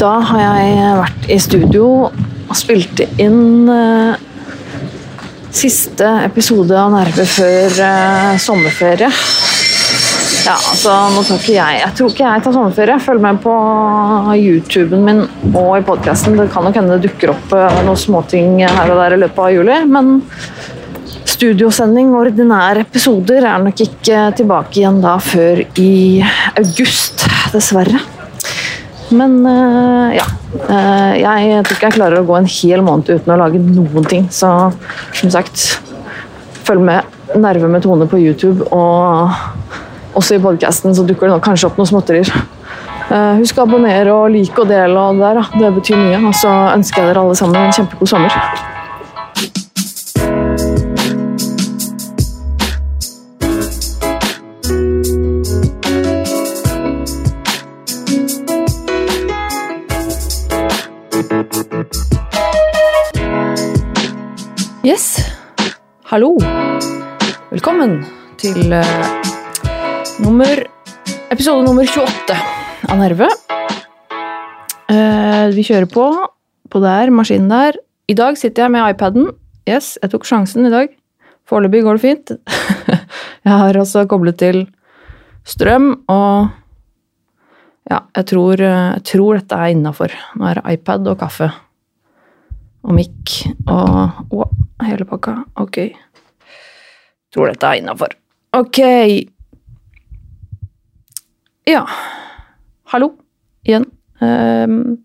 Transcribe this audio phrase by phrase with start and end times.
[0.00, 4.14] Da har jeg vært i studio og spilte inn eh,
[5.54, 9.10] siste episode av Nerve før eh, sommerferie.
[10.40, 12.96] Ja, altså, nå tar ikke jeg Jeg tror ikke jeg tar sommerferie.
[13.04, 13.54] Følg med på
[14.38, 15.20] YouTuben min
[15.52, 16.38] og i podkasten.
[16.38, 19.44] Det kan nok hende det dukker opp eh, noen småting her og der i løpet
[19.44, 20.16] av juli, men
[21.40, 26.20] studiosending ordinære episoder er nok ikke tilbake igjen da før i
[26.60, 27.24] august,
[27.54, 28.00] dessverre.
[29.16, 30.26] Men eh, ja.
[30.60, 34.06] eh, jeg tror ikke jeg klarer å gå en hel måned uten å lage noen
[34.10, 34.28] ting.
[34.30, 34.50] Så
[35.16, 35.80] som sagt,
[36.68, 39.32] følg med Nerve med Tone på YouTube, og
[40.18, 42.34] også i podkasten så dukker det nok kanskje opp noen småtterier.
[43.10, 46.20] Eh, husk å abonnere og like og dele, og der, det betyr mye.
[46.28, 48.69] Og så ønsker jeg dere alle sammen en kjempegod sommer.
[66.10, 66.32] Hallo.
[67.52, 68.00] Velkommen
[68.42, 69.18] til eh,
[70.18, 70.58] nummer,
[71.30, 72.34] episode nummer 28
[72.90, 73.28] av Nerve.
[74.90, 76.08] Eh, vi kjører på
[76.74, 77.78] på der, maskinen der.
[78.10, 79.30] I dag sitter jeg med iPaden.
[79.70, 80.90] Yes, jeg tok sjansen i dag.
[81.46, 82.34] Foreløpig går det fint.
[83.46, 84.64] jeg har også koblet til
[85.46, 86.50] strøm, og
[87.86, 90.18] ja, jeg tror, eh, jeg tror dette er innafor.
[90.34, 91.52] Nå er det iPad og kaffe.
[92.86, 93.34] Og mikk
[93.68, 94.46] og Å,
[94.86, 95.36] hele pakka.
[95.60, 95.82] Ok.
[97.30, 98.14] Tror dette er innafor.
[98.56, 98.80] Ok.
[101.68, 101.84] Ja.
[102.90, 103.12] Hallo
[103.68, 103.86] igjen.
[104.20, 104.98] Um,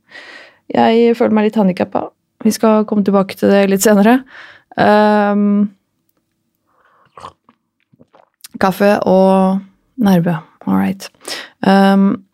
[0.72, 2.08] jeg føler meg litt handikappa.
[2.46, 4.20] Vi skal komme tilbake til det litt senere.
[4.80, 5.76] Um,
[8.62, 9.62] kaffe og
[10.02, 10.40] nerve.
[10.66, 11.10] All right.
[11.66, 12.26] Ehm,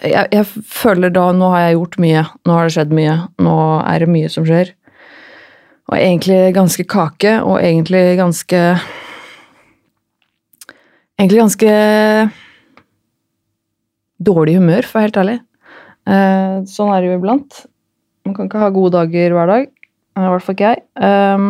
[0.00, 2.22] jeg, jeg føler da Nå har jeg gjort mye.
[2.48, 3.16] Nå har det skjedd mye.
[3.44, 4.72] Nå er det mye som skjer.
[5.92, 8.62] Og egentlig ganske kake, og egentlig ganske
[11.20, 11.72] Egentlig ganske
[14.22, 15.34] dårlig humør, for å være helt ærlig.
[16.10, 17.58] Eh, sånn er det jo iblant.
[18.26, 19.68] Man kan ikke ha gode dager hver dag.
[20.18, 20.82] I hvert fall ikke jeg.
[20.98, 21.46] Um,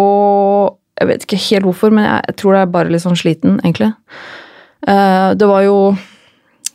[0.00, 3.18] og jeg vet ikke helt hvorfor, men jeg, jeg tror det er bare litt sånn
[3.18, 3.92] sliten, egentlig.
[4.88, 5.78] Uh, det var jo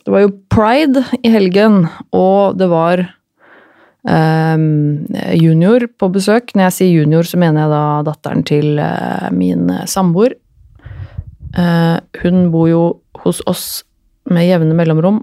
[0.04, 1.82] det var jo pride i helgen,
[2.16, 3.02] og det var
[4.08, 5.06] um,
[5.36, 6.54] junior på besøk.
[6.54, 10.36] Når jeg sier junior, så mener jeg da datteren til uh, min samboer.
[11.56, 12.84] Uh, hun bor jo
[13.24, 13.66] hos oss
[14.30, 15.20] med jevne mellomrom,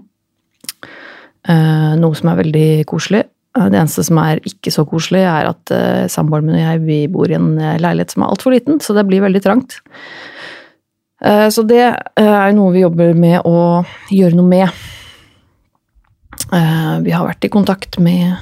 [1.48, 3.24] uh, noe som er veldig koselig.
[3.58, 5.70] Det eneste som er ikke så koselig, er at
[6.12, 9.02] samboeren min og jeg vi bor i en leilighet som er altfor liten, så det
[9.08, 9.80] blir veldig trangt.
[11.18, 11.82] Så det
[12.20, 13.84] er noe vi jobber med å
[14.14, 14.68] gjøre noe med.
[17.02, 18.36] Vi har vært i kontakt med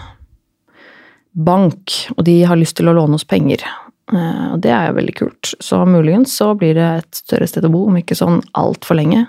[1.32, 3.64] bank, og de har lyst til å låne oss penger.
[4.12, 5.54] Og det er veldig kult.
[5.58, 9.24] Så muligens så blir det et større sted å bo, om ikke sånn altfor lenge.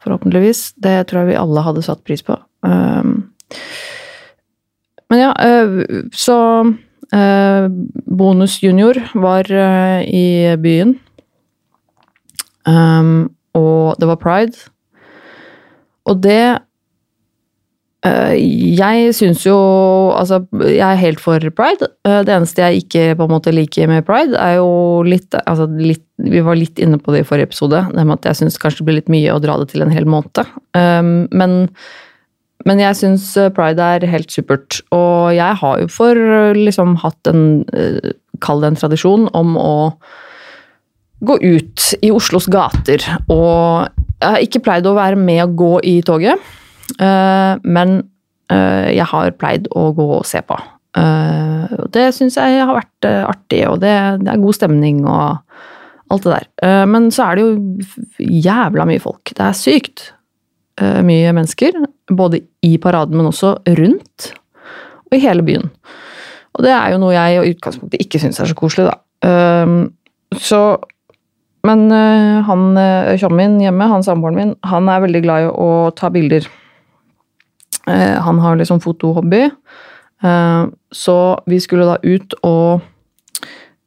[0.00, 0.72] Forhåpentligvis.
[0.80, 2.38] Det tror jeg vi alle hadde satt pris på.
[5.10, 5.34] Men ja,
[6.14, 6.38] så
[8.06, 9.50] Bonus junior var
[10.06, 10.94] i byen.
[12.70, 14.58] Um, og det var pride.
[16.08, 16.42] Og det
[18.06, 19.56] uh, Jeg syns jo
[20.16, 21.90] Altså, jeg er helt for pride.
[22.06, 25.68] Uh, det eneste jeg ikke på en måte liker med pride, er jo litt, altså
[25.80, 28.60] litt Vi var litt inne på det i forrige episode, det med at jeg syns
[28.60, 30.44] kanskje det blir litt mye å dra det til en hel måned.
[30.76, 31.58] Um, men,
[32.68, 34.82] men jeg syns pride er helt supert.
[34.94, 36.24] Og jeg har jo for
[36.56, 37.64] liksom hatt en
[38.40, 39.72] Kall det en tradisjon om å
[41.20, 43.04] gå ut i Oslos gater.
[43.28, 43.88] Og
[44.20, 46.40] jeg har ikke pleid å være med å gå i toget,
[47.00, 48.00] men
[48.50, 50.56] jeg har pleid å gå og se på.
[51.94, 53.94] Det syns jeg har vært artig, og det,
[54.24, 55.38] det, er god stemning og
[56.10, 56.84] alt det der.
[56.90, 59.32] Men så er det jo jævla mye folk.
[59.32, 60.08] Det er sykt
[60.80, 61.78] mye mennesker.
[62.10, 64.32] Både i paraden, men også rundt.
[65.10, 65.70] Og i hele byen.
[66.56, 68.98] Og det er jo noe jeg i utgangspunktet ikke syns er så koselig, da.
[70.40, 70.60] Så
[71.66, 72.78] men uh, han
[73.20, 76.46] tjommen min hjemme, han samboeren min, han er veldig glad i å ta bilder.
[77.88, 79.48] Uh, han har liksom fotohobby.
[80.24, 81.16] Uh, så
[81.50, 82.86] vi skulle da ut og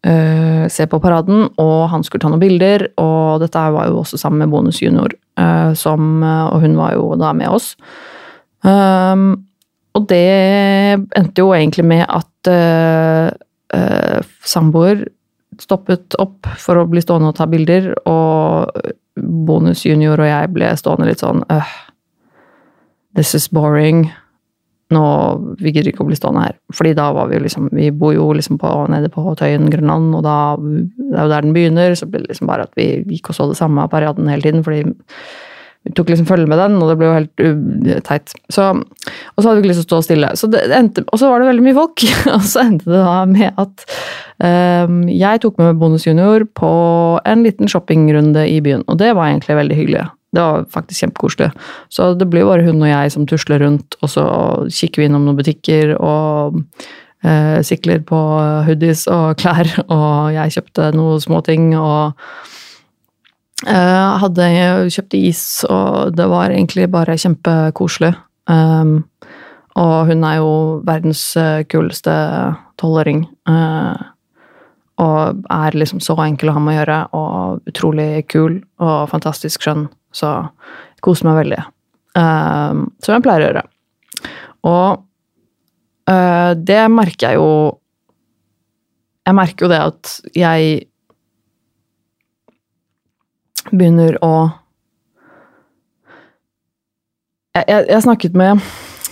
[0.03, 2.89] se på paraden, og han skulle ta noen bilder.
[2.99, 5.13] Og dette var jo også sammen med Bonus Junior,
[5.79, 7.69] som, og hun var jo da med oss.
[8.67, 10.27] og det
[11.15, 12.51] endte jo egentlig med at
[14.43, 15.05] samboer
[15.61, 18.73] stoppet opp for å bli stående og ta bilder, og
[19.15, 21.73] bonus junior og jeg ble stående litt sånn øh,
[23.13, 24.07] This is boring.
[24.93, 25.03] Nå
[25.59, 26.55] Vi gidder ikke å bli stående her.
[26.73, 30.23] Fordi da var vi liksom Vi bor jo liksom på, nede på Tøyen, Grønland, og
[30.25, 31.97] da Det er jo der den begynner.
[31.97, 34.65] Så ble det liksom bare at vi gikk og så det samme paraden hele tiden,
[34.65, 34.95] fordi
[35.91, 38.31] tok liksom følge med den, og det ble jo helt teit.
[38.53, 40.31] Så, og så hadde vi ikke lyst til å stå stille.
[40.39, 42.05] Så endte, og så var det veldig mye folk,
[42.37, 43.85] og så endte det da med at
[44.87, 46.73] um, jeg tok med Bonus Junior på
[47.27, 50.07] en liten shoppingrunde i byen, og det var egentlig veldig hyggelig.
[50.33, 51.51] Det var faktisk kjempekoselig.
[51.93, 54.25] Så det blir jo bare hun og jeg som tusler rundt, og så
[54.71, 56.63] kikker vi innom noen butikker og
[57.27, 58.23] uh, sikler på
[58.69, 62.15] hoodies og klær, og jeg kjøpte noen småting og
[63.63, 64.45] Uh, hadde
[64.91, 68.11] kjøpt is, og det var egentlig bare kjempekoselig.
[68.51, 69.05] Um,
[69.79, 70.49] og hun er jo
[70.85, 71.21] verdens
[71.71, 72.13] kuleste
[72.81, 73.23] tolvåring.
[73.47, 73.95] Uh,
[75.03, 79.63] og er liksom så enkel å ha med å gjøre, og utrolig kul og fantastisk
[79.63, 79.87] skjønn.
[80.13, 81.63] Så jeg koser meg veldig.
[82.19, 83.65] Uh, som jeg pleier å gjøre.
[84.73, 85.09] Og
[86.03, 87.51] det merker jeg jo
[89.23, 90.81] Jeg merker jo det at jeg
[93.73, 94.33] begynner å
[97.53, 98.63] Jeg, jeg, jeg snakket med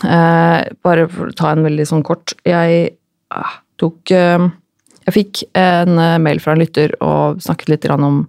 [0.05, 4.47] eh, Bare for å ta en veldig sånn kort Jeg eh, tok eh,
[5.05, 8.23] Jeg fikk en eh, mail fra en lytter og snakket litt om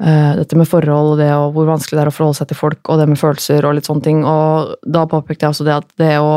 [0.00, 2.60] eh, dette med forhold og det og hvor vanskelig det er å forholde seg til
[2.60, 4.24] folk, og det med følelser og litt sånne ting.
[4.28, 6.34] Og da påpekte jeg også det at det å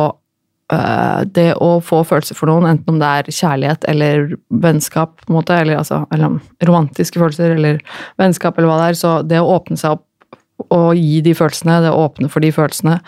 [0.66, 5.38] det å få følelser for noen, enten om det er kjærlighet eller vennskap, på en
[5.38, 7.78] måte, eller, altså, eller romantiske følelser eller
[8.18, 10.06] vennskap, eller hva det er, så det å åpne seg opp
[10.74, 13.00] og gi de følelsene, det å åpne for de følelsene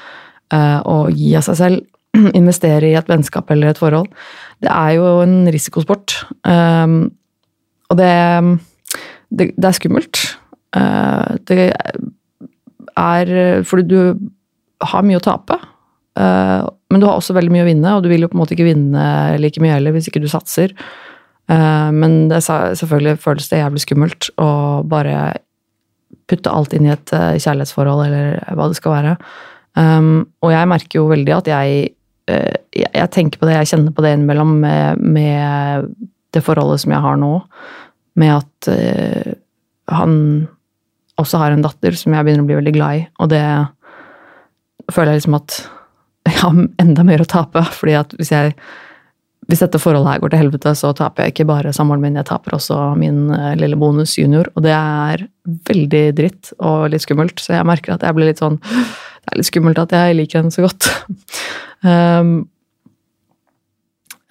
[0.54, 1.86] uh, og gi av seg selv,
[2.40, 4.10] investere i et vennskap eller et forhold,
[4.64, 6.20] det er jo en risikosport.
[6.46, 7.00] Um,
[7.90, 8.12] og det,
[9.30, 10.24] det, det, er skummelt.
[11.48, 11.68] Det
[13.00, 13.30] er
[13.64, 14.00] fordi du
[14.92, 15.56] har mye å tape.
[16.18, 18.42] Uh, men du har også veldig mye å vinne, og du vil jo på en
[18.42, 19.04] måte ikke vinne
[19.42, 20.74] like mye heller hvis ikke du satser.
[21.52, 24.50] Uh, men det, selvfølgelig føles det jævlig skummelt å
[24.88, 25.20] bare
[26.28, 29.16] putte alt inn i et uh, kjærlighetsforhold, eller hva det skal være.
[29.78, 31.90] Um, og jeg merker jo veldig at jeg,
[32.74, 35.92] jeg tenker på det, jeg kjenner på det innimellom med, med,
[36.36, 37.30] det forholdet som jeg har nå,
[38.20, 38.68] med at
[39.94, 40.18] han
[41.22, 43.46] også har en datter som jeg begynner å bli veldig glad i, og det
[44.92, 45.56] føler jeg liksom at
[46.28, 47.64] jeg har enda mer å tape.
[47.74, 48.54] fordi at hvis, jeg,
[49.48, 52.30] hvis dette forholdet her går til helvete, så taper jeg ikke bare samboeren min, jeg
[52.30, 54.50] taper også min uh, lille bonus junior.
[54.56, 55.28] Og det er
[55.70, 59.42] veldig dritt og litt skummelt, så jeg merker at jeg blir litt sånn Det er
[59.42, 60.90] litt skummelt at jeg liker henne så godt.
[61.92, 62.34] um,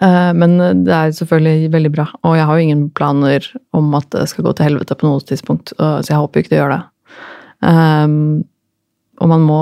[0.01, 4.09] uh, men det er selvfølgelig veldig bra, og jeg har jo ingen planer om at
[4.15, 6.83] det skal gå til helvete på noe tidspunkt, så jeg håper ikke det gjør det.
[7.61, 8.45] Um,
[9.21, 9.61] og man må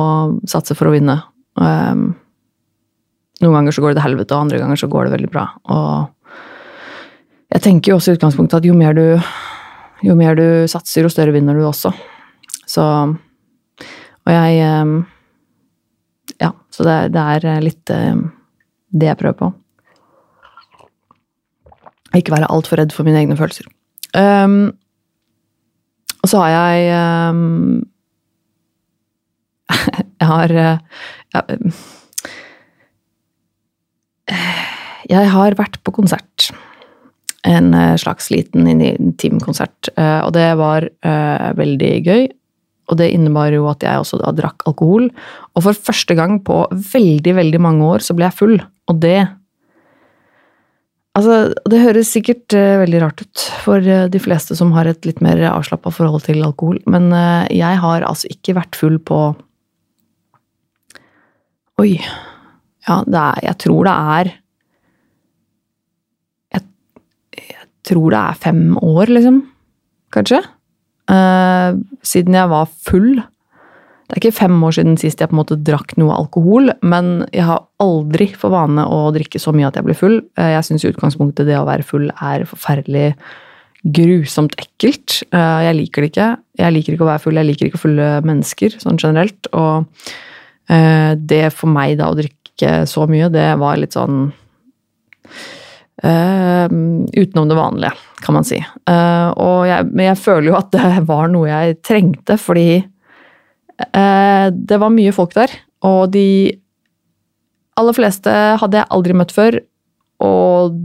[0.50, 1.18] satse for å vinne.
[1.60, 2.14] Um,
[3.44, 5.46] noen ganger så går det til helvete, og andre ganger så går det veldig bra.
[5.76, 6.38] Og
[7.56, 9.04] jeg tenker jo også i utgangspunktet at jo mer du,
[10.06, 11.92] jo mer du satser, jo større vinner du også.
[12.66, 12.86] Så
[14.26, 15.04] Og jeg ehm,
[16.42, 18.26] Ja, så det, det er litt ehm,
[18.92, 19.52] det jeg prøver på.
[22.16, 23.68] Ikke være altfor redd for mine egne følelser.
[24.16, 24.72] Um,
[26.24, 27.84] og så har jeg um,
[30.20, 30.78] Jeg har eh,
[31.36, 31.42] ja,
[35.12, 36.50] jeg har vært på konsert.
[37.46, 39.92] En eh, slags liten intimkonsert.
[39.94, 42.28] Eh, og det var uh, veldig gøy.
[42.90, 45.10] Og det innebar jo at jeg også drakk alkohol.
[45.58, 48.60] Og for første gang på veldig, veldig mange år så ble jeg full.
[48.90, 49.20] Og det
[51.16, 55.06] Altså, det høres sikkert uh, veldig rart ut for uh, de fleste som har et
[55.08, 59.22] litt mer avslappa forhold til alkohol, men uh, jeg har altså ikke vært full på
[61.80, 61.94] Oi.
[62.86, 64.36] Ja, er, jeg tror det er
[67.86, 69.40] tror det er fem år, liksom.
[70.16, 70.42] Kanskje.
[71.12, 73.16] Uh, siden jeg var full.
[74.06, 77.26] Det er ikke fem år siden sist jeg på en måte drakk noe alkohol, men
[77.34, 80.20] jeg har aldri for vane å drikke så mye at jeg blir full.
[80.40, 83.10] Uh, jeg syns i utgangspunktet det å være full er forferdelig
[83.96, 85.20] grusomt ekkelt.
[85.34, 86.30] Uh, jeg liker det ikke.
[86.62, 89.52] Jeg liker ikke å være full, jeg liker ikke fulle mennesker sånn generelt.
[89.54, 89.86] Og
[90.66, 92.45] det for meg da å drikke
[92.88, 94.30] så mye, det var litt sånn
[96.04, 96.68] Uh,
[97.16, 98.58] utenom det vanlige, kan man si.
[98.90, 99.32] Uh,
[99.66, 104.94] jeg, men jeg føler jo at det var noe jeg trengte, fordi uh, det var
[104.94, 105.54] mye folk der.
[105.88, 106.28] Og de
[107.80, 109.58] aller fleste hadde jeg aldri møtt før.
[110.26, 110.76] Og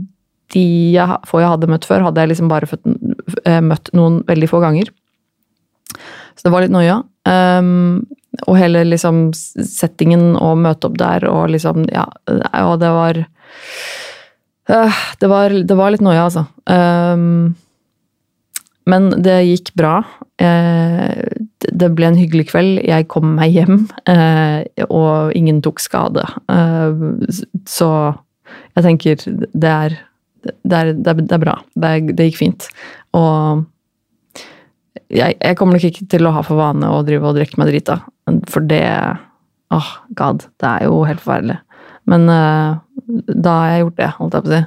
[0.55, 2.87] de jeg, få jeg hadde møtt før, hadde jeg liksom bare født,
[3.67, 4.91] møtt noen veldig få ganger.
[6.35, 7.01] Så det var litt noia.
[7.27, 8.07] Um,
[8.47, 12.05] og hele liksom settingen og møte opp der og liksom Ja,
[12.63, 13.19] og det var
[14.71, 16.45] uh, det, var, det var litt noia, altså.
[16.65, 17.53] Um,
[18.89, 19.99] men det gikk bra.
[20.41, 21.21] Uh,
[21.61, 22.79] det ble en hyggelig kveld.
[22.87, 26.25] Jeg kom meg hjem, uh, og ingen tok skade.
[27.69, 27.91] så
[28.75, 29.27] jeg tenker
[29.61, 29.99] er
[30.41, 31.59] det er, det er, det er bra.
[31.75, 32.67] Det, det, gikk fint.
[33.17, 33.65] Og
[35.11, 37.71] jeg, jeg, kommer nok ikke til å ha for vane å drive og drikke meg
[37.71, 37.99] drita,
[38.51, 38.85] for det
[39.71, 40.41] Åh, oh, god.
[40.59, 41.61] Det er jo helt forferdelig.
[42.11, 42.81] Men uh,
[43.31, 44.63] da har jeg gjort det, holdt jeg på å si.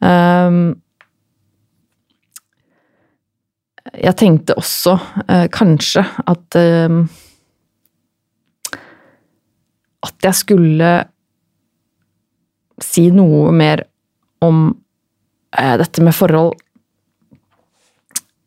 [0.00, 0.60] Um,
[4.00, 7.02] jeg tenkte også uh, kanskje at uh,
[10.00, 10.90] At jeg skulle
[12.80, 13.84] si noe mer
[14.40, 16.56] om uh, dette med forhold.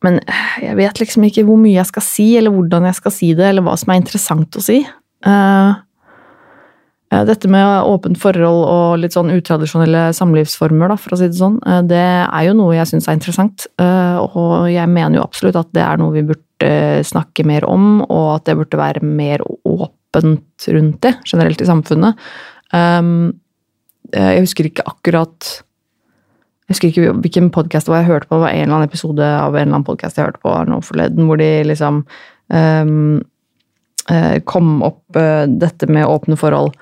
[0.03, 0.19] Men
[0.61, 3.47] jeg vet liksom ikke hvor mye jeg skal si, eller hvordan jeg skal si det,
[3.49, 4.81] eller hva som er interessant å si.
[5.23, 5.79] Uh,
[7.13, 11.59] dette med åpent forhold og litt sånn utradisjonelle samlivsformer, da, for å si det sånn,
[11.63, 13.67] uh, det er jo noe jeg syns er interessant.
[13.79, 16.71] Uh, og jeg mener jo absolutt at det er noe vi burde
[17.07, 22.25] snakke mer om, og at det burde være mer åpent rundt det, generelt i samfunnet.
[24.13, 25.49] Jeg husker ikke akkurat
[26.73, 29.53] jeg husker ikke hvilken podkast jeg hørte på, det var en eller annen episode av
[29.53, 31.99] en eller annen podkast jeg hørte på nå forleden, hvor de liksom
[32.49, 33.21] um,
[34.49, 36.73] kom opp uh, dette med åpne forhold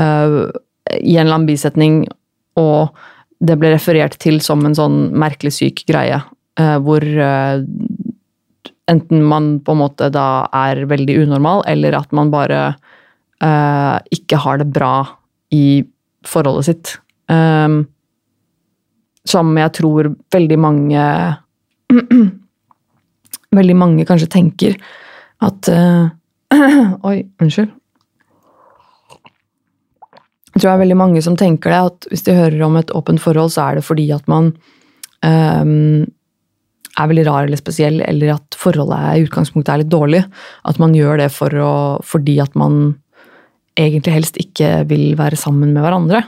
[0.00, 0.52] uh,
[1.00, 2.02] i en eller annen bisetning,
[2.60, 2.92] og
[3.40, 6.20] det ble referert til som en sånn merkelig syk greie,
[6.60, 7.04] uh, hvor
[8.88, 12.72] enten man på en måte da er veldig unormal, eller at man bare
[14.10, 14.94] ikke har det bra
[15.54, 15.84] i
[16.26, 16.90] forholdet sitt.
[17.30, 17.84] Um,
[19.28, 21.04] som jeg tror veldig mange
[23.58, 24.74] Veldig mange kanskje tenker
[25.40, 26.10] at uh,
[27.08, 27.70] Oi, unnskyld.
[30.52, 32.92] Jeg tror det er veldig mange som tenker det, at hvis de hører om et
[32.96, 34.50] åpent forhold, så er det fordi at man
[35.22, 36.04] um,
[36.98, 40.24] er veldig rar eller spesiell, eller at forholdet i utgangspunktet er litt dårlig.
[40.68, 41.72] At man gjør det for å,
[42.04, 42.98] fordi at man
[43.78, 46.24] egentlig helst ikke vil være sammen med hverandre.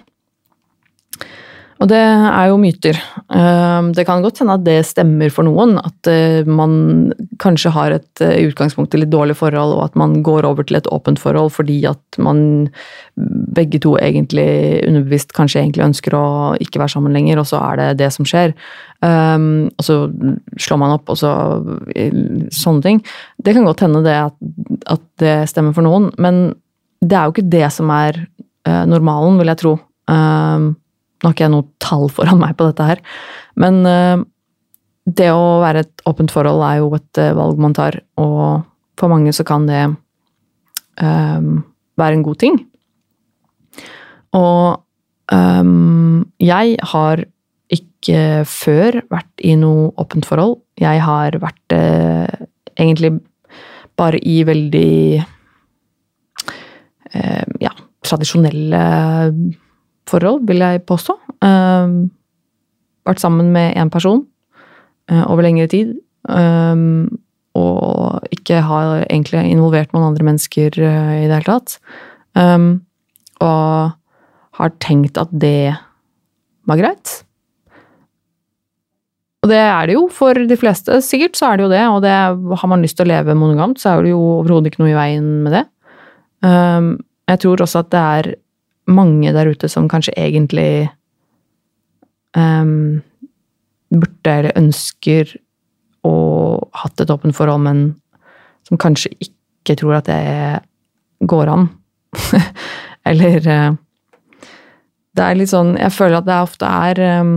[1.80, 2.98] Og det er jo myter.
[3.32, 5.78] Ehm, det kan godt hende at det stemmer for noen.
[5.80, 10.18] At eh, man kanskje har et eh, i utgangspunktet litt dårlig forhold, og at man
[10.26, 12.68] går over til et åpent forhold fordi at man
[13.56, 14.44] begge to egentlig
[14.90, 16.24] underbevisst kanskje egentlig ønsker å
[16.60, 18.52] ikke være sammen lenger, og så er det det som skjer.
[19.00, 19.96] Um, og så
[20.60, 21.30] slår man opp, og så
[22.52, 22.98] Sånne ting.
[23.40, 24.34] Det kan godt hende det at,
[24.92, 26.50] at, det stemmer for noen, men
[27.00, 28.18] det er jo ikke det som er
[28.88, 29.74] normalen, vil jeg tro.
[30.10, 30.74] Um,
[31.20, 33.00] nå har ikke jeg noe tall foran meg på dette her,
[33.60, 34.22] men uh,
[35.10, 38.62] det å være et åpent forhold er jo et uh, valg man tar, og
[39.00, 39.82] for mange så kan det
[41.00, 41.60] um,
[42.00, 42.58] være en god ting.
[44.36, 44.80] Og
[45.32, 47.24] um, jeg har
[47.70, 50.58] ikke før vært i noe åpent forhold.
[50.80, 52.46] Jeg har vært uh,
[52.76, 53.16] egentlig
[54.00, 55.26] bare i veldig
[57.60, 57.72] ja,
[58.06, 58.80] tradisjonelle
[60.08, 61.16] forhold, vil jeg påstå.
[61.44, 62.08] Uh,
[63.08, 64.22] vært sammen med én person
[65.10, 65.96] uh, over lengre tid.
[66.28, 67.08] Um,
[67.58, 71.78] og ikke har egentlig involvert noen andre mennesker uh, i det hele tatt.
[72.38, 72.84] Um,
[73.40, 73.96] og
[74.60, 75.72] har tenkt at det
[76.68, 77.20] var greit.
[79.40, 81.84] Og det er det jo for de fleste, sikkert så er det jo det.
[81.88, 82.12] Og det,
[82.60, 84.98] har man lyst til å leve monogamt, så er det jo overhodet ikke noe i
[84.98, 85.64] veien med det.
[86.44, 86.92] Um,
[87.30, 88.28] jeg tror også at det er
[88.88, 90.90] mange der ute som kanskje egentlig
[92.36, 93.02] um,
[93.90, 95.34] burde eller ønsker
[96.06, 96.14] å
[96.82, 97.82] hatt et åpent forhold, men
[98.68, 101.68] som kanskje ikke tror at det går an.
[103.10, 103.78] eller uh,
[105.14, 107.34] Det er litt sånn Jeg føler at det ofte er um,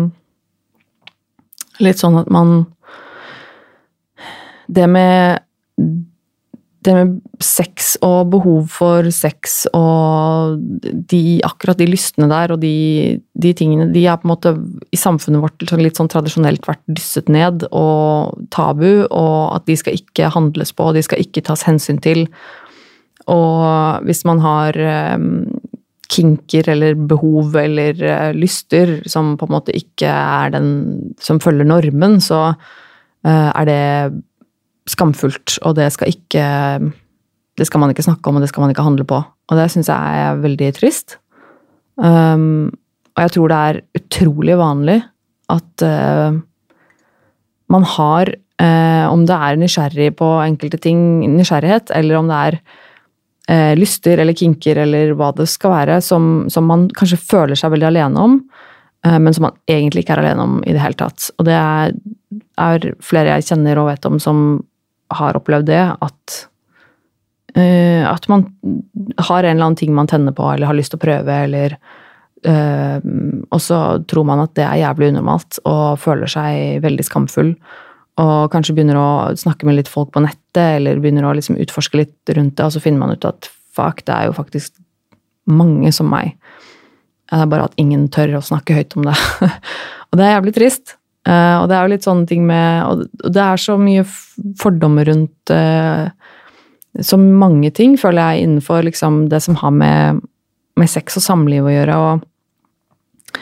[1.77, 2.63] litt sånn at man
[4.65, 5.43] Det med
[6.85, 7.13] det med
[7.43, 10.59] sex og behov for sex og
[11.11, 14.53] de, akkurat de lystene der og de, de, tingene, de er på en måte
[14.93, 19.97] i samfunnet vårt litt sånn tradisjonelt vært dysset ned og tabu, og at de skal
[19.99, 22.25] ikke handles på, og de skal ikke tas hensyn til.
[23.31, 24.77] Og hvis man har
[25.15, 25.47] um,
[26.11, 30.69] kinker eller behov eller uh, lyster som på en måte ikke er den
[31.23, 33.83] som følger normen, så uh, er det
[34.89, 36.45] skamfullt, og det skal ikke
[37.53, 39.19] Det skal man ikke snakke om, og det skal man ikke handle på.
[39.21, 41.19] Og det syns jeg er veldig trist.
[42.01, 42.73] Um,
[43.13, 44.95] og jeg tror det er utrolig vanlig
[45.53, 46.33] at uh,
[47.69, 50.99] man har uh, om det er nysgjerrig på enkelte ting,
[51.35, 52.59] nysgjerrighet, eller om det er
[53.51, 57.73] uh, lyster eller kinker eller hva det skal være, som, som man kanskje føler seg
[57.75, 58.37] veldig alene om,
[59.05, 61.29] eh, men som man egentlig ikke er alene om i det hele tatt.
[61.37, 61.95] Og det er,
[62.61, 64.45] er flere jeg kjenner og vet om som
[65.19, 66.39] har opplevd det, at
[67.57, 68.47] uh, at man
[69.17, 71.77] har en eller annen ting man tenner på eller har lyst til å prøve, eller
[72.43, 72.99] Uh,
[73.55, 77.53] og så tror man at det er jævlig unormalt og føler seg veldig skamfull.
[78.21, 82.01] Og kanskje begynner å snakke med litt folk på nettet, eller begynner å liksom utforske
[82.01, 84.75] litt rundt det, og så finner man ut at fuck, det er jo faktisk
[85.49, 86.35] mange som meg.
[87.31, 89.15] Det er bare at ingen tør å snakke høyt om det.
[90.11, 90.97] og det er jævlig trist.
[91.23, 94.03] Uh, og det er jo litt sånne ting med Og det er så mye
[94.59, 96.11] fordommer rundt uh,
[96.99, 100.19] så mange ting, føler jeg, innenfor liksom det som har med,
[100.77, 101.95] med sex og samliv å gjøre.
[101.95, 103.39] og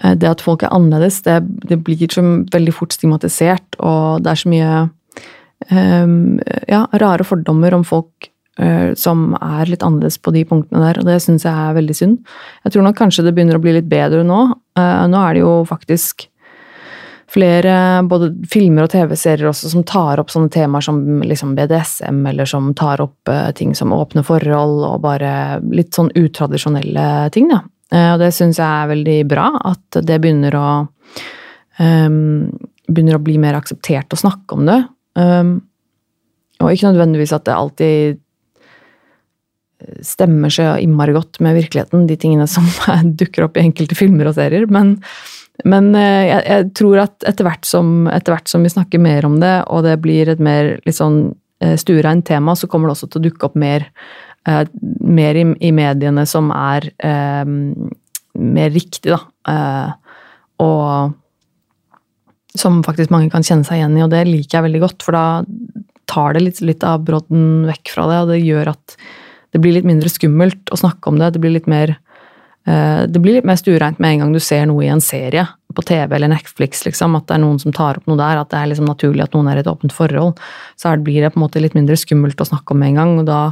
[0.00, 2.22] uh, det at folk er annerledes, det, det, blir så
[2.54, 4.70] veldig fort stigmatisert, og det er så mye
[5.74, 6.38] um,
[6.70, 8.30] ja, rare fordommer om folk
[8.94, 12.20] som er litt annerledes på de punktene der, og det syns jeg er veldig synd.
[12.62, 14.36] Jeg tror nok kanskje det begynner å bli litt bedre nå.
[14.78, 16.28] Nå er det jo faktisk
[17.34, 17.74] flere
[18.06, 22.70] både filmer og TV-serier også som tar opp sånne temaer som liksom BDSM, eller som
[22.78, 27.64] tar opp uh, ting som åpne forhold, og bare litt sånn utradisjonelle ting, da.
[27.94, 30.68] Uh, og det syns jeg er veldig bra, at det begynner å
[31.80, 32.52] um,
[32.84, 34.74] Begynner å bli mer akseptert å snakke om det.
[35.16, 35.54] Um,
[36.60, 38.18] og ikke nødvendigvis at det alltid
[40.04, 42.66] stemmer så innmari godt med virkeligheten, de tingene som
[43.20, 44.68] dukker opp i enkelte filmer og serier.
[44.68, 44.98] Men,
[45.62, 49.26] men eh, jeg, jeg, tror at etter hvert, som, etter hvert, som, vi snakker mer
[49.28, 51.28] om det, og det blir et mer litt sånn
[51.62, 53.86] eh, stuereint tema, så kommer det også til å dukke opp mer
[54.48, 54.64] eh,
[54.98, 57.44] mer i, i, mediene som er eh,
[58.34, 59.20] mer riktig, da.
[59.54, 60.24] Eh,
[60.64, 61.14] og
[62.54, 65.16] som faktisk mange kan kjenne seg igjen i, og det liker jeg veldig godt, for
[65.16, 65.26] da
[66.10, 68.98] tar det litt, litt av brodden vekk fra det, og det gjør at
[69.54, 71.32] det blir litt mindre skummelt å snakke om det.
[71.34, 71.94] Det blir litt mer
[72.64, 75.42] det blir litt mest ureint med en gang du ser noe i en serie
[75.76, 78.48] på TV eller Netflix, liksom, at det er noen som tar opp noe der, at
[78.54, 80.40] det er liksom naturlig at noen er i et åpent forhold.
[80.80, 83.18] Så blir det på en måte litt mindre skummelt å snakke om med en gang.
[83.20, 83.42] og da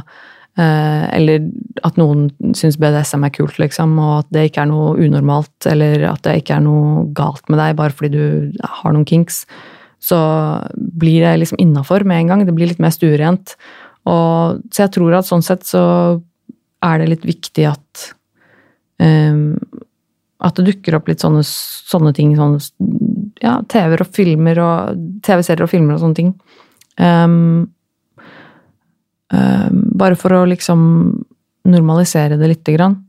[0.53, 1.47] Eh, eller
[1.81, 6.05] at noen syns BDSM er kult, liksom, og at det ikke er noe unormalt, eller
[6.11, 9.43] at det ikke er noe galt med deg bare fordi du har noen kinks,
[10.03, 10.19] så
[10.75, 12.45] blir det liksom innafor med en gang.
[12.45, 13.55] Det blir litt mer stuerent.
[14.05, 15.83] Og, så jeg tror at sånn sett så
[16.83, 18.09] er det litt viktig at
[19.01, 22.59] At det dukker opp litt sånne, sånne ting, sånne
[23.43, 26.33] ja, TV-er og filmer og TV-serier og filmer og sånne ting.
[26.99, 27.71] Um,
[29.33, 30.83] um, bare for å liksom
[31.69, 32.99] normalisere det lite grann.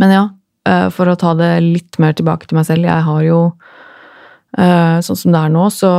[0.00, 0.24] Men ja,
[0.68, 2.88] uh, for å ta det litt mer tilbake til meg selv.
[2.88, 5.92] Jeg har jo uh, Sånn som det er nå, så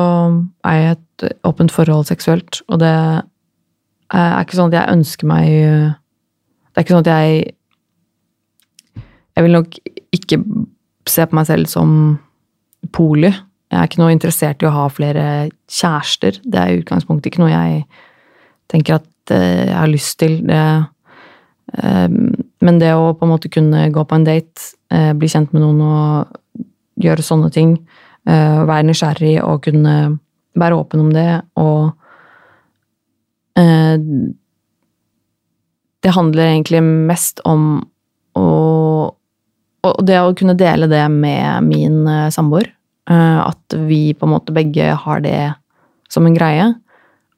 [0.68, 2.94] er jeg et åpent forhold seksuelt, og det
[4.16, 7.56] er ikke sånn at jeg ønsker meg Det er ikke sånn at jeg
[9.38, 9.76] Jeg vil nok
[10.18, 10.40] ikke
[11.06, 11.92] se på meg selv som
[12.96, 13.30] poly.
[13.70, 15.26] Jeg er ikke noe interessert i å ha flere
[15.70, 16.40] kjærester.
[16.42, 17.84] Det er i utgangspunktet ikke noe jeg
[18.72, 20.40] tenker at eh, jeg har lyst til.
[20.48, 20.64] Det,
[21.78, 22.08] eh,
[22.66, 25.62] men det å på en måte kunne gå på en date, eh, bli kjent med
[25.68, 26.66] noen og
[27.04, 27.78] gjøre sånne ting,
[28.28, 29.92] være nysgjerrig og kunne
[30.60, 31.30] være åpen om det
[31.62, 31.94] og
[36.04, 37.80] Det handler egentlig mest om
[38.38, 38.48] å
[39.86, 42.02] og det å kunne dele det med min
[42.34, 42.72] samboer.
[43.08, 45.54] At vi på en måte begge har det
[46.12, 46.66] som en greie.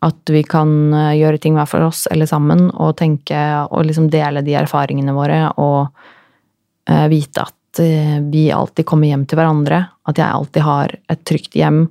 [0.01, 4.07] At vi kan eh, gjøre ting hver for oss eller sammen og tenke og liksom
[4.09, 5.89] dele de erfaringene våre og
[7.11, 7.79] vite at
[8.31, 9.83] vi alltid kommer hjem til hverandre.
[10.09, 11.83] At jeg alltid har et trygt hjem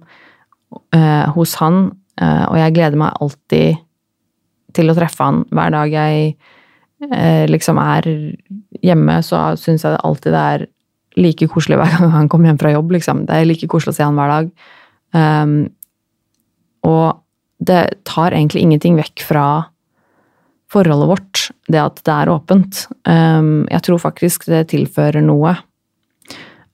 [1.37, 1.77] hos han.
[2.19, 3.79] og jeg gleder meg alltid
[4.75, 5.45] til å treffe han.
[5.55, 6.33] Hver dag jeg
[7.49, 8.07] liksom er
[8.83, 10.65] hjemme, så syns jeg alltid det er
[11.19, 12.93] like koselig hver gang han kommer hjem fra jobb.
[12.97, 13.25] Liksom.
[13.29, 14.51] Det er like koselig å se han hver dag.
[15.17, 15.57] Um,
[16.87, 17.21] og
[17.59, 19.47] det tar egentlig ingenting vekk fra
[20.69, 22.83] forholdet vårt, det at det er åpent.
[23.09, 25.57] Um, jeg tror faktisk det tilfører noe.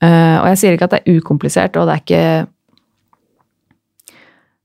[0.02, 2.50] Uh, og jeg sier ikke at det er ukomplisert, og det er ikke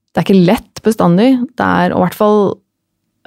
[0.10, 1.30] Det er ikke lett bestandig.
[1.56, 2.60] Det er, i hvert fall, eh,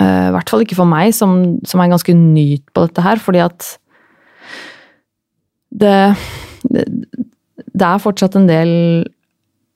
[0.03, 3.43] i hvert fall ikke for meg, som, som, er ganske ny på dette her, fordi
[3.45, 3.67] at
[5.83, 5.97] det,
[6.69, 6.87] det,
[7.73, 8.73] det er fortsatt en del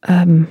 [0.08, 0.44] um,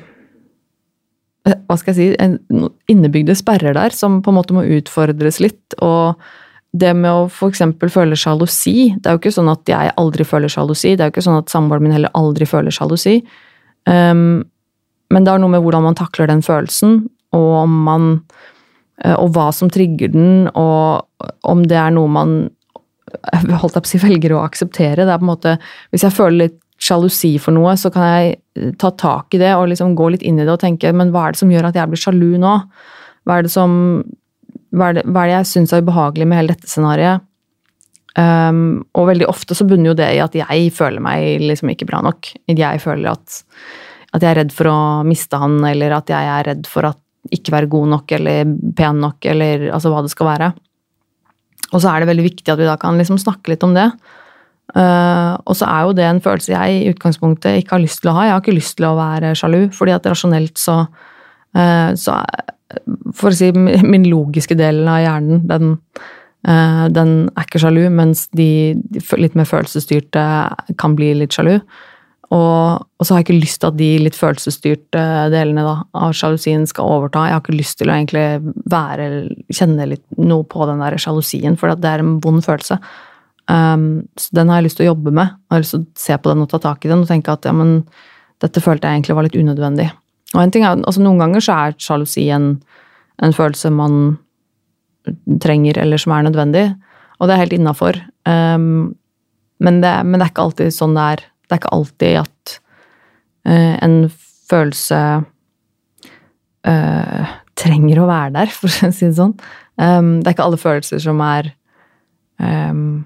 [1.46, 5.76] hva skal jeg si, innebygde sperrer der som på en måte må utfordres litt.
[5.86, 6.18] Og
[6.76, 7.62] det med å f.eks.
[7.94, 10.96] føle sjalusi Det er jo ikke sånn at jeg aldri føler sjalusi.
[10.96, 13.20] Det er jo ikke sånn at samboeren min heller aldri føler sjalusi.
[13.86, 14.42] Um,
[15.14, 17.04] men det har noe med hvordan man takler den følelsen,
[17.38, 18.55] og om man eh,
[19.20, 21.04] Og hva som trigger den, og
[21.44, 22.36] om det er noe man
[23.62, 25.04] holdt jeg velger å akseptere.
[25.04, 25.58] Det er på en måte,
[25.92, 29.70] Hvis jeg føler litt sjalusi for noe, så kan jeg ta tak i det og
[29.72, 31.78] liksom gå litt inn i det og tenke men hva er det som gjør at
[31.80, 32.56] jeg blir sjalu nå?
[33.26, 33.78] Hva er det som
[34.76, 37.24] hva er det, hva er det jeg syns er ubehagelig med hele dette scenarioet?
[38.16, 41.88] Um, og veldig ofte så bunner jo det i at jeg føler meg liksom ikke
[41.90, 42.30] bra nok.
[42.48, 43.42] Jeg føler at,
[44.16, 44.78] at jeg er redd for å
[45.08, 47.00] miste han, eller at jeg er redd for at
[47.34, 50.52] ikke være god nok eller pen nok, eller altså hva det skal være.
[51.74, 53.90] Og så er det veldig viktig at vi da kan liksom snakke litt om det.
[54.74, 58.12] Uh, og så er jo det en følelse jeg i utgangspunktet ikke har lyst til
[58.12, 58.26] å ha.
[58.26, 60.82] Jeg har ikke lyst til å være sjalu, fordi at rasjonelt så,
[61.56, 62.20] uh, så
[63.16, 63.52] For å si
[63.94, 65.76] min logiske del av hjernen, den,
[66.50, 70.26] uh, den er ikke sjalu, mens de, de, litt mer følelsesstyrte
[70.82, 71.60] kan bli litt sjalu.
[72.34, 75.02] Og, og, så har jeg ikke lyst til at de litt følelsesstyrte
[75.34, 77.28] delene da, av sjalusien skal overta.
[77.28, 78.24] Jeg har ikke lyst til å egentlig
[78.72, 79.10] være,
[79.54, 82.80] kjenne litt noe på den der sjalusien, for det er en vond følelse.
[83.46, 85.38] Um, så den har jeg lyst til å jobbe med.
[85.46, 87.36] Jeg har lyst til å se på den og ta tak i den og tenke
[87.36, 87.78] at ja, men
[88.42, 89.88] dette følte jeg egentlig var litt unødvendig.
[90.34, 92.56] Og en ting er, altså Noen ganger så er sjalusi en,
[93.24, 94.16] en følelse man
[95.44, 96.66] trenger, eller som er nødvendig,
[97.20, 98.02] og det er helt innafor.
[98.26, 98.96] Um,
[99.62, 101.24] men, men, det, er ikke alltid sånn det er.
[101.46, 102.56] Det er ikke alltid at
[103.48, 103.98] uh, en
[104.50, 105.02] følelse
[106.68, 109.36] uh, trenger å være der, for å si det sånn.
[109.76, 111.52] Um, det er ikke alle følelser som er
[112.40, 113.04] um,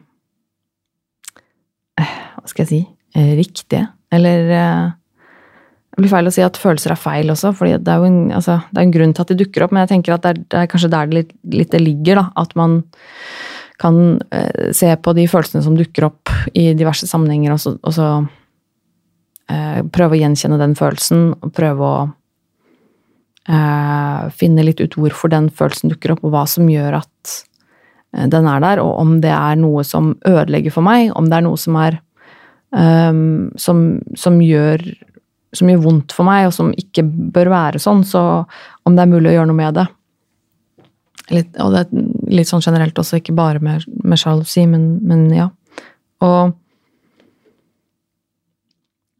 [2.39, 2.79] hva skal jeg si,
[3.15, 3.87] eh, riktige.
[4.11, 4.87] Eller uh,
[5.89, 8.19] Det blir feil å si at følelser er feil også, for det, er jo en,
[8.31, 9.73] altså, er en grunn til at de dukker opp.
[9.75, 12.21] Men jeg tenker at det er, det er kanskje der det litt, litt det ligger,
[12.21, 12.25] da.
[12.39, 12.77] At man
[13.79, 17.95] kan eh, se på de følelsene som dukker opp i diverse sammenhenger, og så, og
[17.95, 18.07] så
[19.51, 21.99] eh, prøve å gjenkjenne den følelsen, og prøve å
[23.49, 27.37] eh, finne litt ut hvorfor den følelsen dukker opp, og hva som gjør at
[28.09, 31.45] den er der, og om det er noe som ødelegger for meg, om det er
[31.45, 31.99] noe som er
[32.71, 33.83] um, som,
[34.17, 34.83] som, gjør,
[35.53, 38.03] som, gjør vondt for meg, og som ikke bør være sånn.
[38.07, 38.21] Så
[38.85, 39.87] om det er mulig å gjøre noe med det.
[41.29, 45.27] Litt, og det er litt sånn generelt også, ikke bare med, med sjalusi, men, men,
[45.35, 45.49] ja.
[46.25, 46.55] Og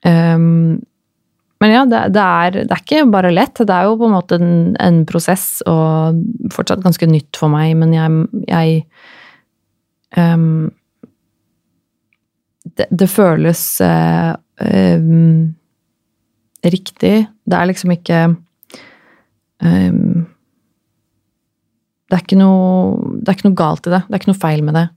[0.06, 0.80] um,
[1.60, 3.60] men ja, det, det, er, det, er, ikke bare lett.
[3.60, 6.20] Det er jo på en måte en, en prosess, og
[6.56, 8.86] fortsatt ganske nytt for meg, men jeg, jeg
[10.16, 10.70] um,
[12.80, 15.50] det, det føles uh, um,
[16.64, 17.16] riktig.
[17.28, 20.24] Det er liksom ikke um,
[22.08, 24.06] det, er ikke noe, det er ikke noe galt i det.
[24.08, 24.88] Det er ikke noe feil med det.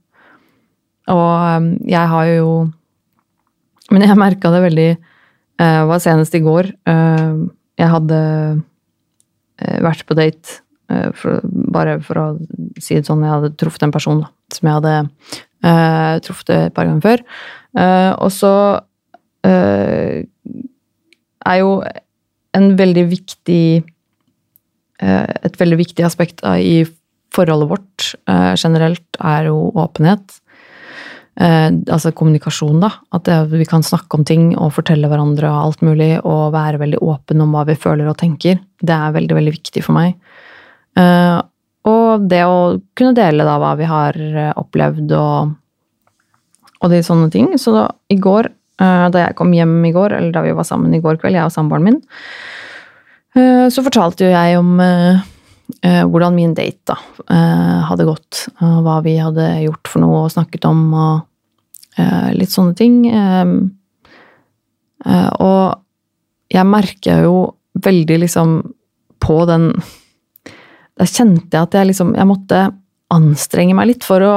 [1.11, 2.51] Og ehm, jeg har jo
[3.91, 6.71] Men jeg merka det veldig Det eh, var senest i går.
[6.89, 8.19] Ehm, jeg hadde
[9.61, 12.25] eh, vært på date eh, for, bare for å
[12.81, 14.95] si det sånn, jeg hadde truffet en person da, som jeg hadde
[16.25, 17.21] truffet et par ganger før.
[18.19, 18.51] Og så
[19.47, 20.25] er
[21.61, 21.69] jo
[22.57, 23.65] en veldig viktig
[24.99, 26.83] Et veldig viktig aspekt i
[27.33, 28.09] forholdet vårt
[28.59, 30.42] generelt er jo åpenhet.
[31.33, 32.91] Altså kommunikasjon, da.
[33.15, 36.81] At det, vi kan snakke om ting og fortelle hverandre og alt mulig, og være
[36.81, 38.59] veldig åpen om hva vi føler og tenker.
[38.77, 40.13] Det er veldig, veldig viktig for meg.
[41.89, 44.19] og det å kunne dele da hva vi har
[44.61, 45.55] opplevd og
[46.83, 47.51] og de sånne ting.
[47.59, 48.49] Så da, i går,
[48.83, 51.39] eh, da jeg kom hjem i går, eller da vi var sammen i går kveld,
[51.39, 52.01] jeg og samboeren min,
[53.37, 55.23] eh, så fortalte jo jeg om eh,
[55.83, 56.97] hvordan min date da
[57.87, 58.47] hadde gått.
[58.59, 61.21] Hva vi hadde gjort for noe og snakket om, og
[62.35, 62.97] litt sånne ting.
[65.07, 65.63] Og
[66.53, 67.37] jeg merker jo
[67.83, 68.57] veldig liksom
[69.23, 69.71] på den
[70.99, 72.59] Da kjente jeg at jeg liksom Jeg måtte
[73.15, 74.35] anstrenge meg litt for å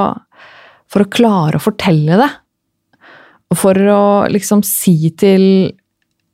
[0.86, 2.28] for å klare å fortelle det.
[3.50, 5.42] Og for å liksom si til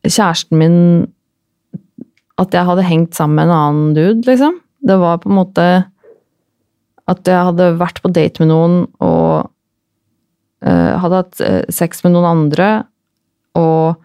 [0.05, 0.77] kjæresten min
[2.41, 4.59] at jeg hadde hengt sammen med en annen dude, liksom.
[4.83, 5.67] Det var på en måte
[7.11, 9.51] at jeg hadde vært på date med noen og
[10.65, 12.71] uh, hadde hatt uh, sex med noen andre,
[13.59, 13.99] og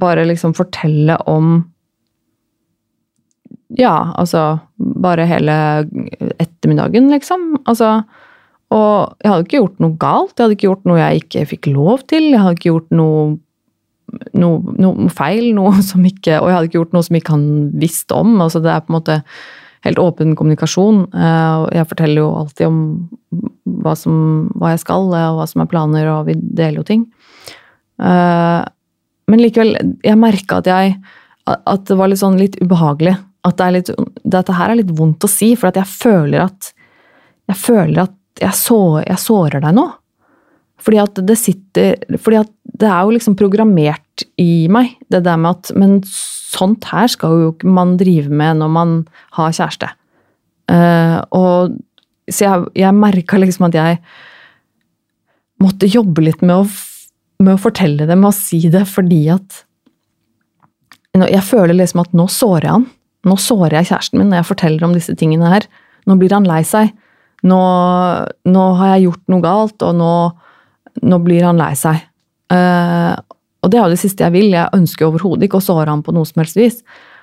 [0.00, 1.60] bare liksom fortelle om
[3.78, 5.54] Ja, altså Bare hele
[6.42, 7.52] ettermiddagen, liksom.
[7.70, 8.00] Altså
[8.70, 11.68] og jeg hadde ikke gjort noe galt, jeg hadde ikke gjort noe jeg ikke fikk
[11.74, 12.28] lov til.
[12.30, 13.24] Jeg hadde ikke gjort noe,
[14.38, 17.48] noe, noe feil, noe som ikke, og jeg hadde ikke gjort noe som ikke han
[17.80, 18.36] visste om.
[18.40, 19.20] altså Det er på en måte
[19.86, 21.06] helt åpen kommunikasjon.
[21.14, 22.82] Eh, jeg forteller jo alltid om
[23.80, 24.18] hva, som,
[24.60, 27.06] hva jeg skal, og hva som er planer, og vi deler jo ting.
[28.02, 28.60] Eh,
[29.30, 31.00] men likevel, jeg merka at jeg
[31.50, 33.16] at det var litt sånn litt ubehagelig.
[33.46, 33.90] At det litt,
[34.28, 36.74] dette her er litt vondt å si, for at jeg føler at
[37.50, 39.86] jeg føler at jeg, så, jeg sårer deg nå.
[40.80, 45.36] Fordi at det sitter Fordi at det er jo liksom programmert i meg, det der
[45.40, 48.94] med at Men sånt her skal jo ikke man drive med når man
[49.36, 49.90] har kjæreste.
[50.70, 51.76] Uh, og
[52.30, 53.98] så jeg, jeg merka liksom at jeg
[55.60, 56.66] måtte jobbe litt med å,
[57.42, 59.66] med å fortelle det, med å si det, fordi at
[61.10, 62.84] Jeg føler liksom at nå sårer jeg han.
[63.26, 65.66] Nå sårer jeg kjæresten min når jeg forteller om disse tingene her.
[66.06, 66.92] Nå blir han lei seg.
[67.42, 67.58] Nå,
[68.46, 70.12] nå har jeg gjort noe galt, og nå,
[71.02, 72.02] nå blir han lei seg.
[72.50, 73.14] Uh,
[73.60, 74.50] og det er jo det siste jeg vil.
[74.54, 76.80] Jeg ønsker overhodet ikke å såre ham på noe som helst vis.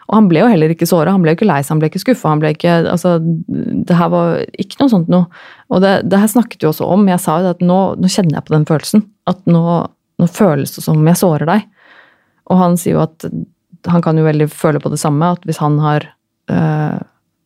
[0.07, 1.89] Og han ble jo heller ikke såra, han ble jo ikke lei seg, han ble
[1.91, 2.31] ikke skuffa.
[2.37, 5.27] Altså, det her var ikke noe sånt noe.
[5.67, 7.03] Og det, det, her snakket vi også om.
[7.11, 9.03] Jeg sa jo at nå, nå, kjenner jeg på den følelsen.
[9.27, 9.63] At nå,
[10.21, 11.67] nå, føles det som om jeg sårer deg.
[12.47, 13.27] Og han sier jo at
[13.91, 16.07] han kan jo veldig føle på det samme, at hvis han har
[16.51, 16.97] øh,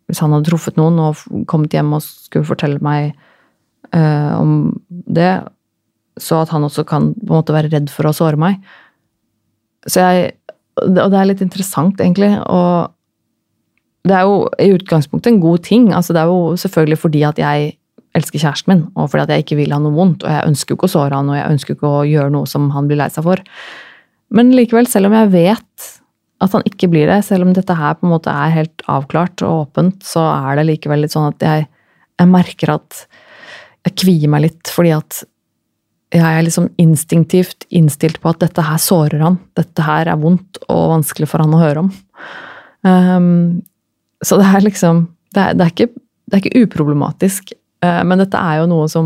[0.09, 3.13] Hvis han hadde truffet noen og kommet hjem og skulle fortelle meg
[3.95, 4.51] øh, om
[4.89, 5.29] det,
[6.19, 8.59] så at han også kan på en måte være redd for å såre meg.
[9.87, 10.31] Så jeg
[10.79, 12.31] og det er litt interessant, egentlig.
[12.49, 15.91] Og det er jo i utgangspunktet en god ting.
[15.93, 17.73] altså Det er jo selvfølgelig fordi at jeg
[18.17, 20.25] elsker kjæresten min, og fordi at jeg ikke vil ha noe vondt.
[20.25, 22.49] Og jeg ønsker jo ikke å såre han, og jeg ønsker ikke å gjøre noe
[22.49, 23.43] som han blir lei seg for.
[24.31, 25.89] Men likevel, selv om jeg vet
[26.41, 29.43] at han ikke blir det, selv om dette her på en måte er helt avklart
[29.45, 31.67] og åpent, så er det likevel litt sånn at jeg,
[32.17, 33.03] jeg merker at
[33.85, 35.21] jeg kvier meg litt, fordi at
[36.11, 39.37] jeg er liksom instinktivt innstilt på at dette her sårer han.
[39.55, 41.91] Dette her er vondt og vanskelig for han å høre om.
[42.83, 43.61] Um,
[44.25, 47.53] så det er liksom Det er, det er, ikke, det er ikke, uproblematisk,
[47.85, 49.05] uh, men dette er jo noe som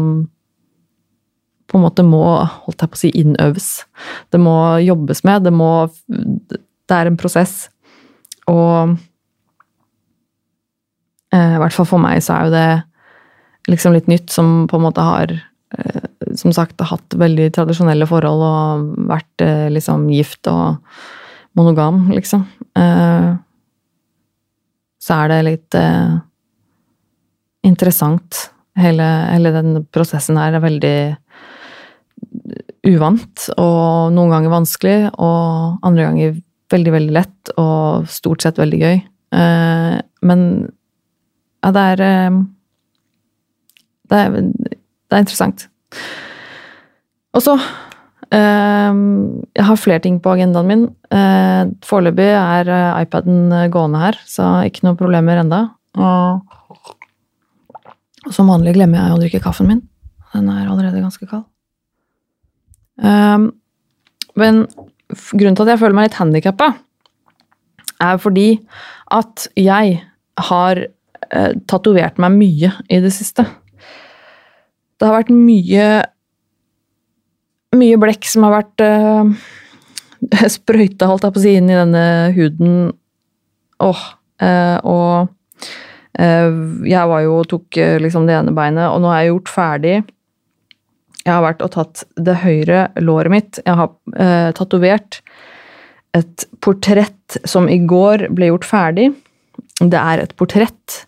[1.69, 3.67] på en måte må holdt jeg på å si, innøves.
[4.33, 5.45] Det må jobbes med.
[5.45, 5.69] Det må
[6.09, 7.69] Det er en prosess.
[8.49, 8.97] Og
[11.35, 12.67] uh, i hvert fall for meg så er jo det
[13.69, 16.05] liksom litt nytt som på en måte har uh,
[16.39, 20.79] som sagt hatt veldig tradisjonelle forhold og vært eh, liksom gift og
[21.55, 22.45] monogam, liksom.
[22.77, 23.29] Eh,
[25.05, 26.15] så er det litt eh,
[27.67, 28.47] interessant.
[28.75, 30.97] Hele, hele den prosessen her er veldig
[32.85, 36.35] uvant og noen ganger vanskelig, og andre ganger
[36.73, 38.99] veldig, veldig lett og stort sett veldig gøy.
[40.25, 40.41] Men
[41.63, 42.03] ja, det er
[44.09, 45.67] det er, det er interessant.
[47.35, 47.55] Og så
[48.31, 48.91] eh,
[49.57, 50.85] Jeg har flere ting på agendaen min.
[51.11, 53.39] Eh, foreløpig er eh, iPaden
[53.73, 55.61] gående her, så ikke noen problemer enda.
[55.95, 56.41] Og
[58.33, 59.83] som vanlig glemmer jeg å drikke kaffen min.
[60.33, 61.45] Den er allerede ganske kald.
[64.35, 64.63] Men
[65.37, 66.67] grunnen til at jeg føler meg litt handikappa,
[68.03, 68.47] er fordi
[69.13, 70.01] at jeg
[70.49, 70.81] har
[71.69, 73.45] tatovert meg mye i det siste.
[74.95, 75.87] Det har vært mye
[77.75, 82.05] mye blekk som har vært uh, sprøyta, holdt jeg på å si, inn i denne
[82.35, 82.75] huden.
[83.83, 84.03] Åh,
[84.43, 85.29] uh, og
[86.19, 89.53] uh, jeg var jo og tok liksom det ene beinet, og nå er jeg gjort
[89.55, 89.97] ferdig.
[91.25, 93.61] Jeg har vært og tatt det høyre låret mitt.
[93.65, 95.21] Jeg har uh, tatovert
[96.15, 99.09] et portrett som i går ble gjort ferdig.
[99.81, 101.01] Det er et portrett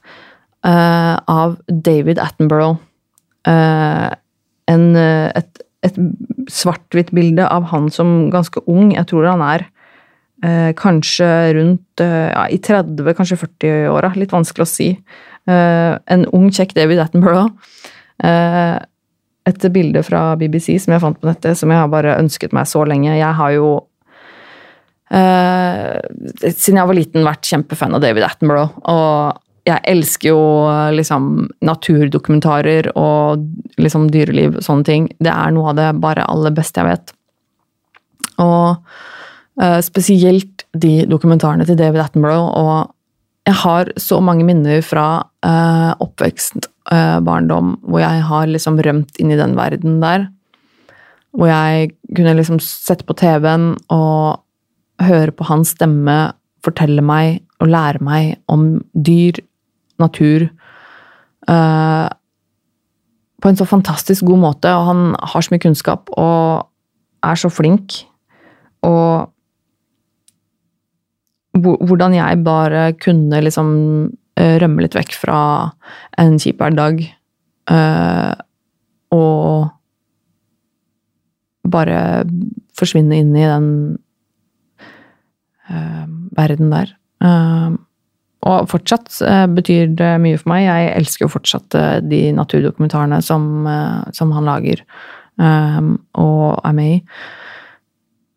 [0.67, 2.75] av David Attenborough.
[3.47, 5.97] En, et et
[6.51, 8.91] svart-hvitt bilde av han som ganske ung.
[8.95, 9.65] Jeg tror han er
[10.43, 14.13] eh, kanskje rundt eh, ja, i 30, kanskje 40-åra.
[14.17, 14.91] Litt vanskelig å si.
[15.47, 17.51] Eh, en ung, kjekk David Attenborough.
[18.23, 18.77] Eh,
[19.47, 22.67] et bilde fra BBC som jeg fant på nettet, som jeg har bare ønsket meg
[22.67, 23.13] så lenge.
[23.15, 23.69] Jeg har jo
[25.13, 25.99] eh,
[26.49, 28.75] siden jeg var liten vært kjempefan av David Attenborough.
[28.91, 30.41] Og jeg elsker jo
[30.95, 33.43] liksom naturdokumentarer og
[33.81, 35.09] liksom dyreliv og sånne ting.
[35.19, 37.13] Det er noe av det bare aller beste jeg vet.
[38.43, 38.77] Og
[39.59, 42.47] uh, spesielt de dokumentarene til David Attenborough.
[42.55, 45.07] Og jeg har så mange minner fra
[45.43, 50.29] uh, oppvekst, uh, barndom, hvor jeg har liksom rømt inn i den verden der.
[51.35, 54.43] Hvor jeg kunne liksom sette på TV-en og
[55.03, 56.31] høre på hans stemme
[56.65, 59.39] fortelle meg og lære meg om dyr
[60.01, 60.47] natur
[61.49, 62.07] uh,
[63.41, 64.73] på en så fantastisk god måte.
[64.73, 66.67] Og han har så mye kunnskap og
[67.25, 68.01] er så flink.
[68.85, 69.27] Og
[71.57, 73.69] hvordan jeg bare kunne liksom
[74.39, 75.39] uh, rømme litt vekk fra
[76.21, 77.01] en kjip hverdag.
[77.67, 78.33] Uh,
[79.13, 79.71] og
[81.67, 82.23] bare
[82.77, 83.71] forsvinne inn i den
[86.37, 86.93] verden der.
[87.23, 87.75] Uh,
[88.47, 90.65] og fortsatt uh, betyr det mye for meg.
[90.67, 93.67] Jeg elsker jo fortsatt uh, de naturdokumentarene som,
[94.15, 94.83] som han lager
[95.37, 97.01] og er med i.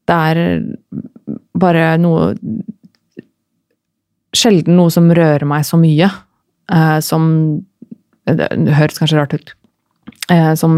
[0.05, 0.41] Det er
[1.57, 2.35] bare noe
[4.37, 6.07] Sjelden noe som rører meg så mye.
[7.03, 7.25] som
[8.29, 9.55] Det høres kanskje rart ut.
[10.61, 10.77] som,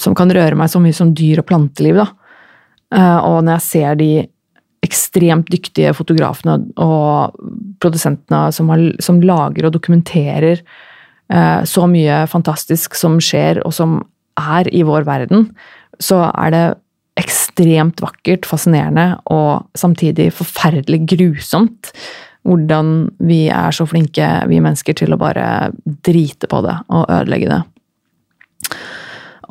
[0.00, 2.06] som kan røre meg så mye som dyr- og planteliv, da.
[3.26, 4.08] og når jeg ser de
[4.94, 7.34] ekstremt dyktige fotografene og
[7.82, 13.98] produsentene som, har, som lager og dokumenterer eh, så mye fantastisk som skjer, og som
[14.40, 15.48] er i vår verden,
[16.02, 16.64] så er det
[17.20, 21.92] ekstremt vakkert, fascinerende og samtidig forferdelig grusomt
[22.44, 22.88] hvordan
[23.24, 25.70] vi er så flinke, vi mennesker, til å bare
[26.04, 27.60] drite på det og ødelegge det.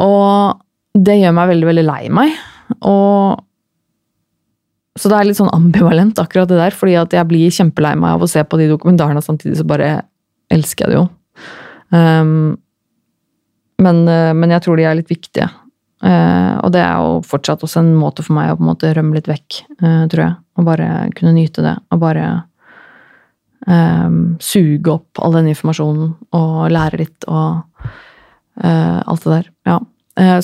[0.03, 0.59] Og
[0.93, 2.35] det gjør meg veldig, veldig lei meg.
[2.85, 3.41] Og
[4.93, 6.75] så det er litt sånn ambivalent, akkurat det der.
[6.77, 9.89] Fordi at jeg blir kjempelei meg av å se på de dokumentarene, samtidig så bare
[10.53, 11.07] elsker jeg det jo.
[11.93, 12.53] Um,
[13.81, 15.49] men, uh, men, jeg tror de er litt viktige.
[16.03, 18.93] Uh, og det er jo fortsatt også en måte for meg å på en måte
[18.93, 20.37] rømme litt vekk, uh, tror jeg.
[20.59, 21.73] Og bare kunne nyte det.
[21.95, 22.29] Og bare
[23.65, 27.63] um, suge opp all den informasjonen og lære litt og
[28.53, 29.47] alt det der.
[29.65, 29.79] Ja.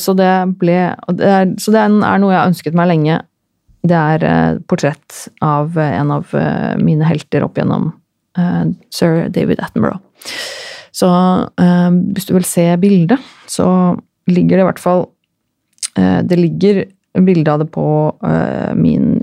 [0.01, 0.77] så det ble
[1.13, 3.19] det er, Så det er noe jeg har ønsket meg lenge
[3.87, 7.93] det er eh, portrett av eh, en av eh, mine helter opp gjennom
[8.93, 9.99] sir David Attenborough.
[10.95, 11.07] Så
[12.13, 13.19] hvis du vil se bildet,
[13.51, 13.65] så
[14.31, 15.01] ligger det i hvert fall
[15.97, 16.79] Det ligger
[17.25, 17.87] bilde av det på
[18.79, 19.17] min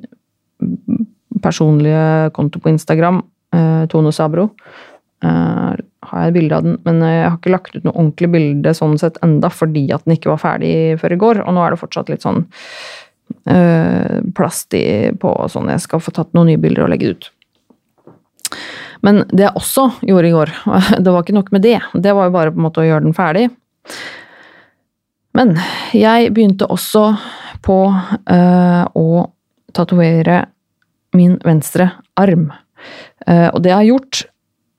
[1.40, 3.23] personlige konto på Instagram,
[3.88, 4.51] Tone Sabro.
[5.23, 5.81] har
[6.21, 8.99] jeg et bilde av den, men jeg har ikke lagt ut noe ordentlig bilde sånn
[9.01, 11.81] sett enda, fordi at den ikke var ferdig før i går, og nå er det
[11.87, 12.45] fortsatt litt sånn
[14.37, 17.29] plast i, på sånn jeg skal få tatt noen nye bilder og legge det ut.
[19.07, 20.53] Men det jeg også gjorde i går,
[21.03, 21.79] det var ikke nok med det.
[21.95, 23.49] Det var jo bare på en måte å gjøre den ferdig.
[25.37, 25.57] Men
[25.95, 27.11] jeg begynte også
[27.67, 29.09] på uh, å
[29.77, 30.47] tatovere
[31.17, 32.49] min venstre arm.
[33.27, 34.23] Uh, og det jeg har gjort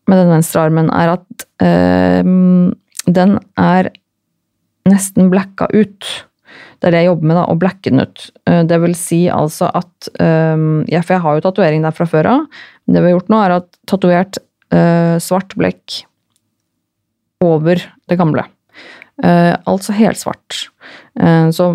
[0.08, 2.24] med den venstre armen, er at uh,
[3.08, 3.92] den er
[4.88, 6.08] nesten blacka ut.
[6.78, 8.28] Det er det jeg jobber med, da, å blacke den ut.
[8.50, 12.06] Eh, det vil si altså at um, ja, For jeg har jo tatovering der fra
[12.10, 12.44] før av.
[12.86, 14.40] Det vi har gjort nå, er at tatovert
[14.76, 16.02] uh, svart blekk
[17.46, 18.46] over det gamle.
[19.24, 20.68] Uh, altså helsvart.
[21.18, 21.66] Så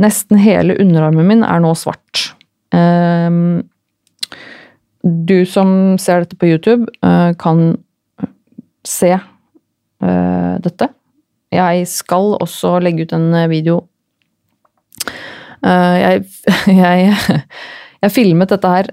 [0.00, 2.30] nesten hele underarmen min er nå svart.
[2.72, 3.60] Uh,
[5.04, 6.88] du som ser dette på YouTube,
[7.40, 7.60] kan
[8.84, 9.14] se
[10.60, 10.88] dette.
[11.56, 13.89] Jeg skal også legge ut en video Eh,
[15.62, 16.24] jeg,
[16.82, 17.42] jeg,
[18.00, 18.90] jeg filmet dette her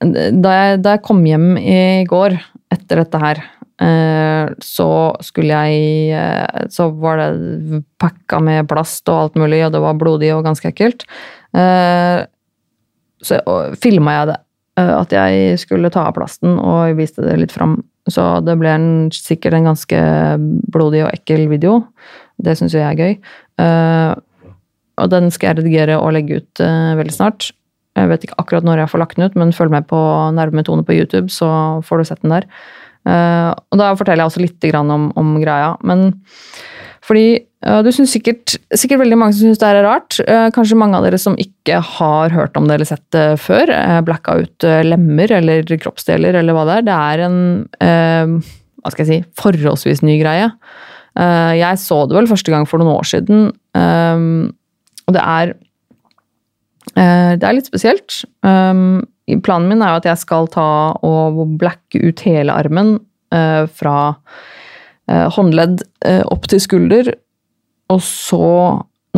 [0.00, 2.36] da jeg, da jeg, kom hjem i går
[2.72, 3.40] etter dette her.
[3.80, 4.88] Eh, så
[5.24, 9.98] skulle jeg eh, Så var det pakka med plast og alt mulig, og det var
[10.00, 11.04] blodig og ganske ekkelt.
[13.20, 13.36] Så
[13.82, 14.38] filma jeg det.
[14.80, 17.80] At jeg skulle ta av plasten, og viste det litt fram.
[18.08, 19.98] Så det ble en, sikkert en ganske
[20.72, 21.82] blodig og ekkel video.
[22.40, 23.18] Det syns jo jeg er gøy.
[25.00, 27.50] Og den skal jeg redigere og legge ut uh, veldig snart.
[27.98, 29.98] Jeg vet ikke akkurat når jeg får lagt den ut, men følg med på
[30.36, 31.50] Nervemetone på YouTube, så
[31.86, 32.48] får du sett den der.
[33.08, 35.72] Uh, og da forteller jeg også litt om, om greia.
[35.86, 36.12] Men
[37.04, 40.20] fordi uh, du syns sikkert, sikkert veldig mange som syns det er rart.
[40.54, 43.72] kanskje mange av dere som ikke har hørt om det eller sett det før.
[44.06, 46.88] blacka ut lemmer eller kroppsdeler eller hva det er.
[46.88, 47.42] Det er en
[48.80, 50.46] hva skal jeg si, forholdsvis ny greie.
[51.20, 53.50] jeg så det vel første gang for noen år siden.
[55.10, 55.54] Og det er
[56.94, 58.22] eh, Det er litt spesielt.
[58.46, 59.02] Um,
[59.44, 60.68] planen min er jo at jeg skal ta
[61.06, 62.96] og blacke ut hele armen
[63.34, 63.96] eh, fra
[65.10, 65.84] eh, håndledd
[66.30, 67.12] opp til skulder.
[67.90, 68.46] Og så,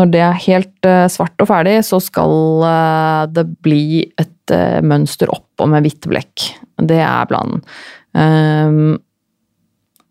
[0.00, 2.64] når det er helt svart og ferdig, så skal
[3.36, 6.48] det bli et mønster oppå med hvitt blekk.
[6.82, 7.62] Det er planen.
[8.16, 8.96] Um,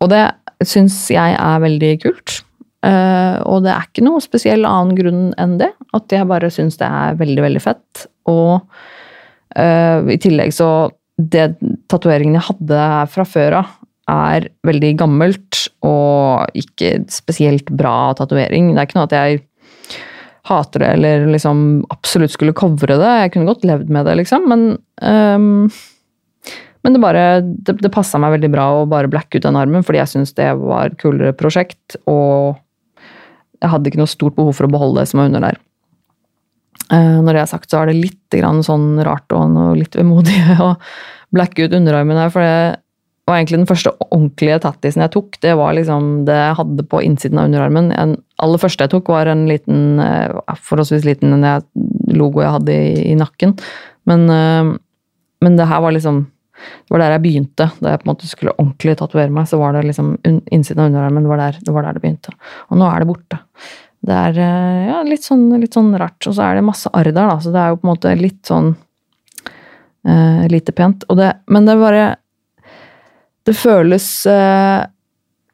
[0.02, 0.22] og det
[0.66, 2.40] syns jeg er veldig kult.
[2.82, 5.70] Uh, og det er ikke noe spesiell annen grunn enn det.
[5.94, 8.06] At jeg bare syns det er veldig, veldig fett.
[8.30, 10.90] Og uh, i tillegg så
[11.22, 11.52] Det
[11.92, 13.72] tatoveringen jeg hadde fra før av,
[14.10, 18.72] er veldig gammelt og ikke spesielt bra tatovering.
[18.72, 19.42] Det er ikke noe at jeg
[20.48, 23.12] hater det eller liksom absolutt skulle covre det.
[23.22, 24.64] Jeg kunne godt levd med det, liksom, men
[24.98, 25.68] um,
[26.82, 29.84] men det bare det, det passa meg veldig bra å bare blacke ut den armen,
[29.86, 31.96] fordi jeg syns det var et kulere prosjekt.
[32.10, 32.58] Og
[33.62, 35.58] jeg hadde ikke noe stort behov for å beholde det som var under der.
[36.92, 40.36] Eh, når det er sagt, så er det litt sånn rart og noe litt vemodig
[40.60, 40.74] å
[41.32, 42.82] blacke ut underarmen her, for det
[43.28, 45.38] var egentlig den første ordentlige tattisen jeg tok.
[45.44, 47.92] Det var liksom det jeg hadde på innsiden av underarmen.
[47.94, 51.38] Den aller første jeg tok, var en liten, eh, forholdsvis liten
[52.12, 53.54] logo jeg hadde i, i nakken.
[54.10, 54.72] Men, eh,
[55.42, 56.26] men, det her var liksom
[56.62, 57.68] Det var der jeg begynte.
[57.78, 60.90] Da jeg på en måte skulle ordentlig tatovere meg, så var det liksom innsiden av
[60.90, 62.34] underarmen var, der, det var der det begynte.
[62.70, 63.40] Og nå er det borte.
[64.02, 66.18] Det er eh, ja, litt, sånn, litt sånn rart.
[66.26, 68.14] Og så er det masse arr der, da, så det er jo på en måte
[68.18, 68.72] litt sånn
[70.08, 71.06] eh, lite pent.
[71.06, 72.08] Det, men det bare
[73.42, 74.84] Det føles eh,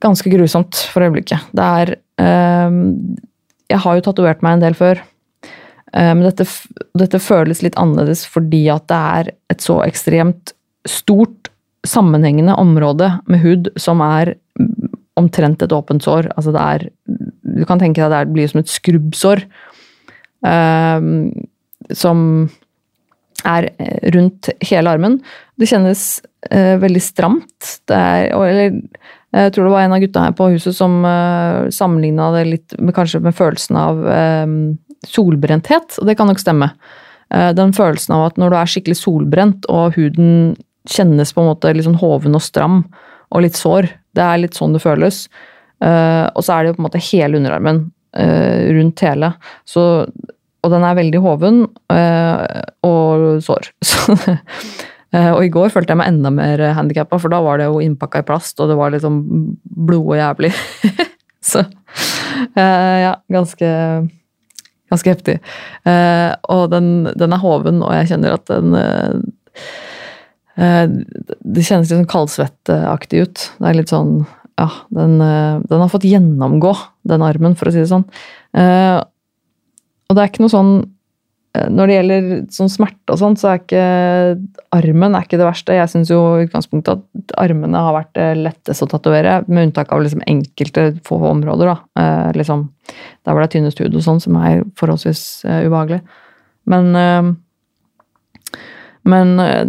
[0.01, 1.53] ganske grusomt for øyeblikket.
[1.57, 2.81] Det er eh,
[3.69, 5.01] Jeg har jo tatovert meg en del før.
[5.93, 6.47] Eh, men dette,
[6.99, 10.55] dette, føles litt annerledes fordi at det er et så ekstremt
[10.91, 11.53] stort,
[11.86, 14.34] sammenhengende område med hud som er
[15.18, 16.30] omtrent et åpent sår.
[16.36, 16.89] Altså det er
[17.59, 19.45] Du kan tenke deg det blir som et skrubbsår.
[20.47, 21.07] Eh,
[21.97, 22.18] som
[23.47, 23.68] er
[24.14, 25.18] rundt hele armen.
[25.59, 26.05] Det kjennes
[26.51, 27.72] eh, veldig stramt.
[27.89, 28.78] Det er, eller
[29.34, 32.78] jeg tror det var en av gutta her på huset som eh, sammenligna det litt
[32.78, 34.55] med, kanskje med følelsen av eh,
[35.07, 36.72] solbrenthet, og det kan nok stemme.
[37.28, 40.55] Den følelsen av at når du er skikkelig solbrent og huden
[40.89, 42.82] kjennes på en måte litt sånn hoven og stram
[43.28, 45.26] og litt sår, det er litt sånn det føles.
[45.84, 47.84] Eh, og så er det jo på en måte hele underarmen
[48.16, 49.32] eh, rundt hele.
[49.68, 49.84] Så
[50.66, 51.61] og den er veldig hoven
[51.95, 53.68] øh, og sår.
[55.14, 57.78] øh, og i går følte jeg meg enda mer handikappa, for da var det jo
[57.84, 59.20] innpakka i plast, og det var liksom
[59.62, 60.53] blod og jævlig.
[61.49, 61.62] Så
[62.59, 63.68] ja, ganske
[64.89, 65.34] Ganske heftig.
[66.49, 68.72] og den, den, er hoven, og jeg kjenner at den
[70.59, 73.45] Det kjennes litt sånn kaldsvetteaktig ut.
[73.61, 74.25] Det er litt sånn
[74.59, 76.73] Ja, den, den har fått gjennomgå,
[77.07, 78.09] den armen, for å si det sånn.
[80.09, 80.73] Og det er ikke noe sånn
[81.57, 83.83] eh, Når det gjelder sånn smerte og sånn, så er ikke
[84.77, 85.77] armen er ikke det verste.
[85.77, 89.93] Jeg syns jo i utgangspunktet at armene har vært det letteste å tatovere, med unntak
[89.93, 91.75] av liksom enkelte få områder.
[91.75, 91.77] da.
[92.03, 92.69] Eh, liksom,
[93.25, 96.03] der hvor det er tynnest hud og sånn, som er forholdsvis eh, ubehagelig.
[96.69, 97.35] Men eh,
[99.09, 99.65] Men eh,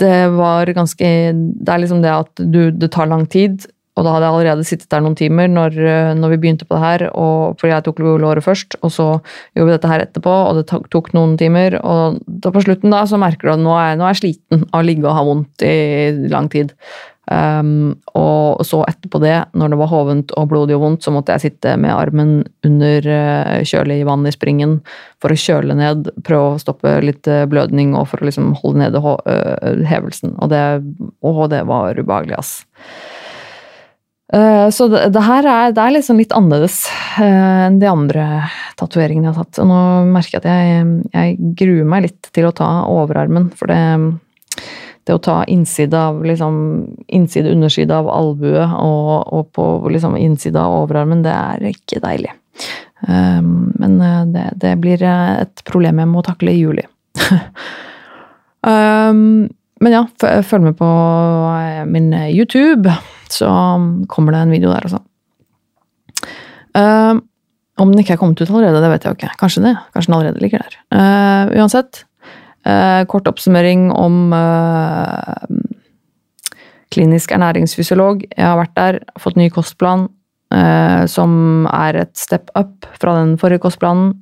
[0.00, 3.66] det var ganske Det er liksom det at du, det tar lang tid.
[3.96, 6.76] Og da hadde jeg allerede sittet der noen timer når, eh, når vi begynte på
[6.76, 9.06] det her, og, fordi jeg tok låret først, og så
[9.56, 11.78] gjorde vi dette her etterpå, og det tok noen timer.
[11.80, 14.82] Og på slutten da, så merker du at nå er, nå er jeg sliten av
[14.82, 15.76] å ligge og ha vondt i
[16.28, 16.76] lang tid.
[17.26, 21.34] Um, og så etterpå det, når det var hovent og blodig og vondt, så måtte
[21.34, 24.78] jeg sitte med armen under uh, kjølig vann i springen
[25.22, 28.84] for å kjøle ned, prøve å stoppe litt uh, blødning og for å liksom holde
[28.84, 30.36] nede uh, hevelsen.
[30.38, 30.64] Og det,
[31.20, 32.56] å, det var ubehagelig, ass.
[34.32, 36.80] Eh, så det, det her er, det er liksom litt annerledes
[37.22, 38.24] eh, enn de andre
[38.80, 39.60] tatoveringene jeg har tatt.
[39.62, 43.70] Og nå merker jeg at jeg, jeg, gruer meg litt til å ta overarmen, for
[43.70, 43.80] det,
[45.06, 46.56] det å ta innside av liksom,
[47.06, 52.32] innside, underside av albue og, og på liksom, innside av overarmen, det er ikke deilig.
[53.06, 53.98] Um, men
[54.32, 56.86] det, det, blir et problem jeg må takle i juli.
[58.66, 59.46] um,
[59.84, 60.90] men ja, følg med på
[61.92, 62.90] min YouTube
[63.30, 63.50] så
[64.08, 65.02] kommer det en video der også.
[66.76, 67.22] Um,
[67.76, 69.32] om den ikke er kommet ut allerede, det vet jeg jo ikke.
[69.40, 69.74] Kanskje det.
[69.92, 70.78] Kanskje den allerede ligger der.
[70.92, 72.05] Uh, uansett.
[72.66, 74.34] Uh, kort oppsummering om
[76.94, 78.26] klinisk ernæringsfysiolog.
[78.30, 80.08] Jeg har vært der, fått ny kostplan,
[81.10, 84.12] som er et step up fra den forrige kostplanen.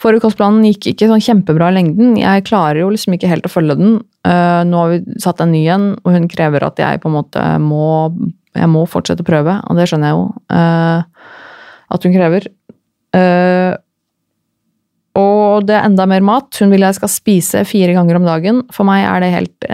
[0.00, 2.16] Forrige kostplanen gikk ikke sånn kjempebra i lengden.
[2.20, 3.94] Jeg klarer jo liksom ikke helt å følge den.
[4.26, 7.16] Uh, nå har vi satt en ny en, og hun krever at jeg på en
[7.16, 7.86] måte må
[8.54, 11.32] jeg må fortsette å prøve, og det skjønner jeg jo uh,
[11.94, 12.46] at hun krever.
[13.14, 13.74] Uh,
[15.18, 16.50] og det er enda mer mat.
[16.58, 18.64] Hun vil jeg skal spise fire ganger om dagen.
[18.74, 19.68] For meg er det helt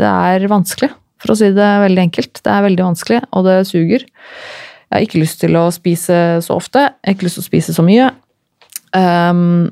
[0.00, 0.88] Det er vanskelig,
[1.20, 2.40] for å si det veldig enkelt.
[2.40, 4.06] Det er veldig vanskelig, og det suger.
[4.90, 6.86] Jeg har ikke lyst til å spise så ofte.
[6.88, 8.08] Jeg har ikke lyst til å spise så mye.
[8.96, 9.68] Um,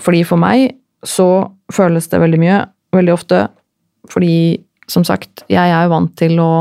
[0.00, 2.62] fordi for meg så føles det veldig mye,
[2.96, 3.42] veldig ofte,
[4.08, 6.52] fordi som sagt, jeg er jo vant til å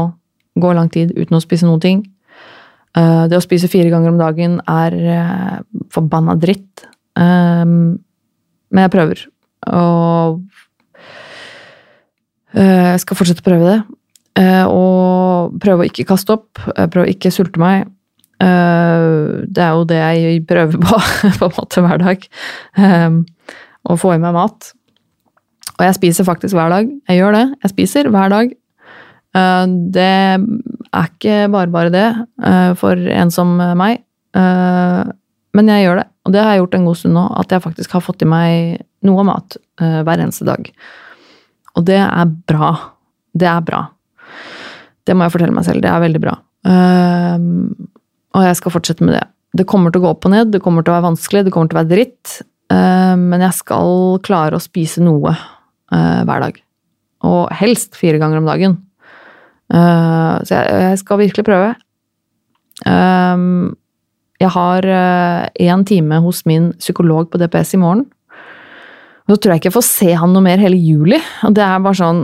[0.60, 2.02] gå lang tid uten å spise noen ting.
[2.98, 5.58] Uh, det å spise fire ganger om dagen er uh,
[5.94, 6.88] forbanna dritt.
[7.18, 7.98] Um,
[8.74, 9.26] men jeg prøver.
[9.70, 10.42] Og
[12.58, 13.80] uh, jeg skal fortsette å prøve det.
[14.70, 16.60] og prøve å ikke kaste opp.
[16.62, 17.88] prøve å ikke sulte meg.
[18.38, 19.06] Eh,
[19.50, 21.00] det er jo det jeg prøver på
[21.40, 22.28] på en måte hver dag.
[22.78, 23.24] Um,
[23.88, 24.72] å få i meg mat.
[25.78, 26.90] Og jeg spiser faktisk hver dag.
[27.10, 27.46] Jeg gjør det.
[27.64, 28.56] Jeg spiser hver dag.
[29.94, 30.14] Det
[30.98, 32.08] er ikke bare bare det
[32.44, 34.04] uh, for en som meg.
[34.38, 35.08] Uh,
[35.58, 37.64] Men jeg gjør det, og det har jeg gjort en god stund nå, at jeg
[37.64, 40.68] faktisk har fått i meg noe mat uh, hver eneste dag.
[41.78, 42.70] Og det er bra.
[43.34, 43.80] Det er bra.
[45.08, 45.82] Det må jeg fortelle meg selv.
[45.82, 46.34] Det er veldig bra.
[46.68, 49.24] Og jeg skal fortsette med det.
[49.56, 51.54] Det kommer til å gå opp og ned, det kommer til å være vanskelig, det
[51.56, 52.34] kommer til å være dritt.
[52.74, 55.32] Men jeg skal klare å spise noe
[55.94, 56.58] hver dag.
[57.30, 58.76] Og helst fire ganger om dagen.
[59.68, 61.74] Så jeg, jeg, skal virkelig prøve.
[62.88, 63.76] Um,
[64.40, 68.06] jeg har én uh, time hos min psykolog på DPS i morgen.
[69.28, 71.20] Og så tror jeg ikke jeg får se han noe mer hele juli.
[71.44, 72.24] Og det er bare sånn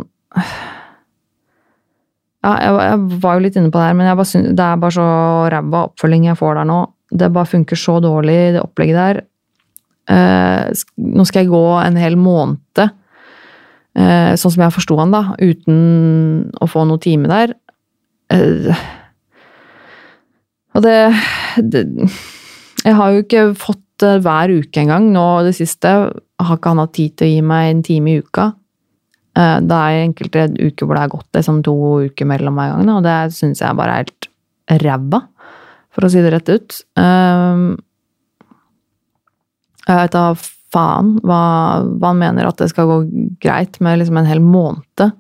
[2.44, 4.96] Ja, jeg, jeg var jo litt inne på det her, men synes, det er bare
[4.96, 5.08] så
[5.52, 6.80] ræva oppfølging jeg får der nå.
[7.14, 9.22] Det bare funker så dårlig, det opplegget der.
[10.12, 10.68] Uh,
[11.00, 12.92] nå skal jeg gå en hel måned, uh,
[13.94, 17.52] sånn som jeg forsto han, da, uten å få noe time der.
[18.34, 18.74] Uh,
[20.74, 20.98] og det,
[21.62, 21.84] det,
[22.82, 25.12] Jeg har jo ikke fått det hver uke engang.
[25.14, 28.24] Nå det siste har ikke han hatt tid til å gi meg en time i
[28.24, 28.50] uka.
[29.38, 31.76] Eh, det er enkelte uker hvor det har gått liksom to
[32.10, 34.30] uker mellom hver gang, og det syns jeg bare er helt
[34.84, 35.24] ræva,
[35.94, 36.80] for å si det rett ut.
[37.02, 37.64] Eh,
[39.84, 40.20] jeg vet
[40.74, 41.44] faen hva,
[41.86, 43.00] hva, han mener at det skal gå
[43.44, 45.14] greit med liksom en hel måned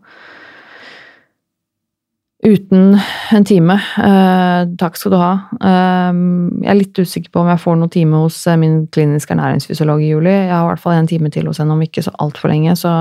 [2.43, 2.97] uten
[3.31, 3.75] en time.
[4.03, 5.33] Eh, takk skal du ha.
[5.63, 6.21] Eh,
[6.63, 10.03] jeg er litt usikker på om jeg får noen time hos eh, min kliniske ernæringsfysiolog
[10.03, 10.33] i juli.
[10.33, 12.75] Jeg har i hvert fall en time til hos henne om ikke så altfor lenge,
[12.79, 12.93] så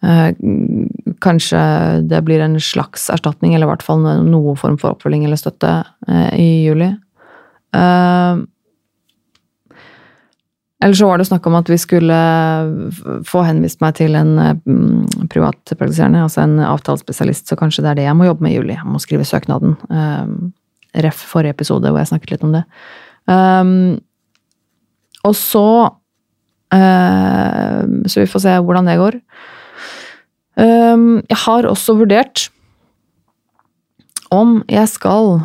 [0.00, 0.30] eh,
[1.24, 1.60] kanskje
[2.08, 5.74] det blir en slags erstatning, eller i hvert fall noe form for oppfølging eller støtte
[6.08, 6.94] eh, i juli.
[7.76, 8.44] Eh,
[10.78, 12.16] eller så var det snakk om at vi skulle
[13.26, 18.04] få henvist meg til en mm, privatpraktiserende, altså en avtalespesialist, så kanskje det er det
[18.06, 18.76] jeg må jobbe med i juli.
[18.76, 19.74] Jeg må skrive søknaden.
[19.90, 20.52] Um,
[20.94, 22.62] ref forrige episode hvor jeg snakket litt om det.
[23.26, 23.98] Um,
[25.26, 25.64] og så
[26.72, 29.18] uh, Så vi får se hvordan det går.
[30.58, 32.48] Um, jeg har også vurdert
[34.30, 35.40] om jeg skal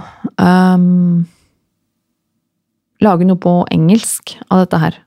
[3.03, 5.02] lage noe på engelsk av dette her.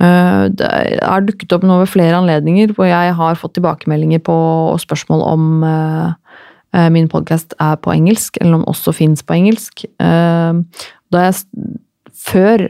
[0.00, 0.70] Eh, det
[1.04, 4.36] har dukket opp nå ved flere anledninger hvor jeg har fått tilbakemeldinger på
[4.80, 6.08] spørsmål om eh,
[6.76, 9.84] eh, min podkast er på engelsk, eller om den også fins på engelsk.
[10.00, 11.40] Da jeg
[12.20, 12.62] før,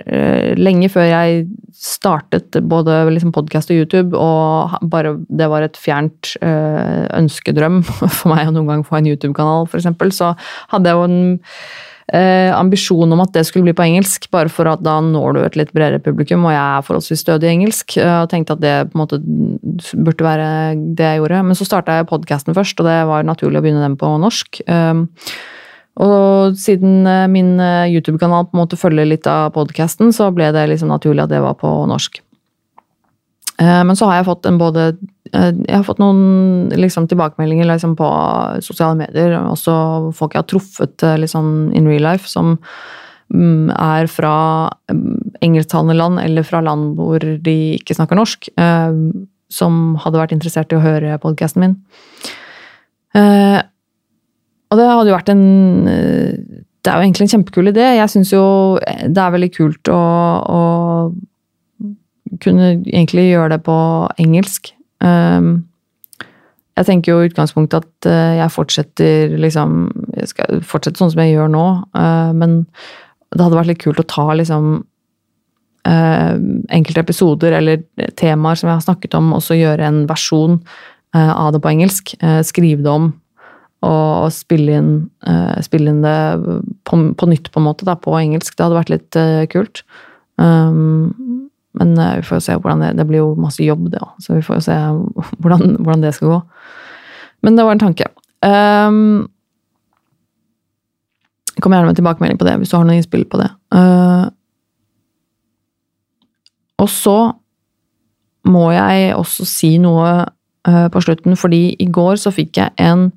[0.56, 1.40] lenge før jeg
[1.74, 7.82] startet både liksom podkast og YouTube, og bare det var et fjernt ønskedrøm
[8.18, 10.32] for meg å noen gang få en YouTube-kanal, f.eks., så
[10.72, 11.38] hadde jeg jo en
[12.16, 15.40] eh, ambisjon om at det skulle bli på engelsk, bare for at da når du
[15.44, 18.64] et litt bredere publikum, og jeg er forholdsvis stødig i engelsk, eh, og tenkte at
[18.64, 19.20] det på en måte
[19.96, 20.50] burde være
[20.98, 21.44] det jeg gjorde.
[21.48, 24.62] Men så starta jeg podkasten først, og det var naturlig å begynne den på norsk.
[24.66, 25.06] Eh,
[26.00, 30.50] og siden eh, min eh, YouTube-kanal på en måte følger litt av podkasten, så ble
[30.54, 32.22] det liksom naturlig at det var på norsk.
[33.60, 34.86] Eh, men så har jeg fått en både
[35.34, 38.08] eh, Jeg har fått noen liksom, tilbakemeldinger liksom, på
[38.64, 39.74] sosiale medier, også
[40.16, 42.56] folk jeg har truffet liksom, in real life, som
[43.34, 44.34] mm, er fra
[44.92, 48.50] mm, engelsktalende land eller fra land hvor de ikke snakker norsk,
[49.50, 51.72] som hadde vært interessert i å høre podkasten min.
[54.70, 55.40] Og det hadde jo vært en
[55.90, 57.88] Det er jo egentlig en kjempekul idé.
[57.96, 58.44] Jeg syns jo
[58.78, 60.60] det er veldig kult å, å
[62.42, 63.76] kunne egentlig gjøre det på
[64.22, 64.72] engelsk.
[65.02, 65.64] Um,
[66.78, 69.80] jeg tenker jo i utgangspunktet at uh, jeg fortsetter liksom
[70.16, 71.64] Jeg skal fortsette sånn som jeg gjør nå,
[71.96, 72.62] uh, men
[73.30, 74.70] det hadde vært litt kult å ta liksom
[75.88, 76.34] uh,
[76.72, 77.84] enkelte episoder eller
[78.18, 80.62] temaer som jeg har snakket om, og så gjøre en versjon
[81.10, 82.12] av det på engelsk.
[82.46, 83.08] skrive det om
[83.82, 84.90] og, spille inn,
[85.66, 86.12] spille inn det
[86.86, 88.54] på, på, nytt, på en måte, da, på engelsk.
[88.54, 89.18] Det hadde vært litt
[89.50, 89.82] kult.
[90.38, 91.10] Um,
[91.78, 94.14] men uh, vi får jo se hvordan det Det blir jo masse jobb, det òg,
[94.22, 94.78] så vi får jo se
[95.42, 96.40] hvordan, hvordan, det skal gå.
[97.46, 98.10] Men det var en tanke.
[98.42, 99.28] Um,
[101.60, 103.50] Kom gjerne med tilbakemelding på det hvis du har noen innspill på det.
[103.74, 104.30] Uh,
[106.80, 107.16] og så
[108.48, 110.12] må jeg også si noe
[110.68, 113.10] uh, på slutten, fordi i går så fikk jeg en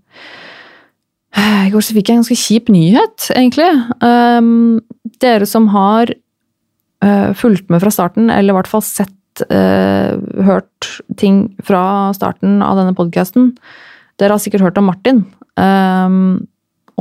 [1.63, 3.69] I går så fikk jeg en ganske kjip nyhet, egentlig.
[4.03, 4.81] Um,
[5.23, 6.22] dere som har uh,
[7.35, 10.13] fulgt med fra starten, eller i hvert fall sett, uh,
[10.45, 10.87] hørt
[11.19, 13.51] ting fra starten av denne podkasten.
[14.21, 15.23] Dere har sikkert hørt om Martin.
[15.57, 16.47] Um,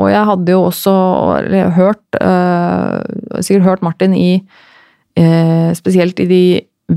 [0.00, 0.92] og jeg hadde jo også
[1.76, 3.00] hørt uh,
[3.44, 4.42] Sikkert hørt Martin i
[5.76, 6.44] Spesielt i de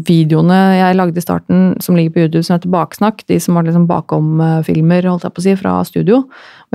[0.04, 3.24] videoene jeg lagde i starten som ligger på YouTube som heter Baksnakk.
[3.30, 6.24] De som var liksom bakom-filmer holdt jeg på å si, fra studio.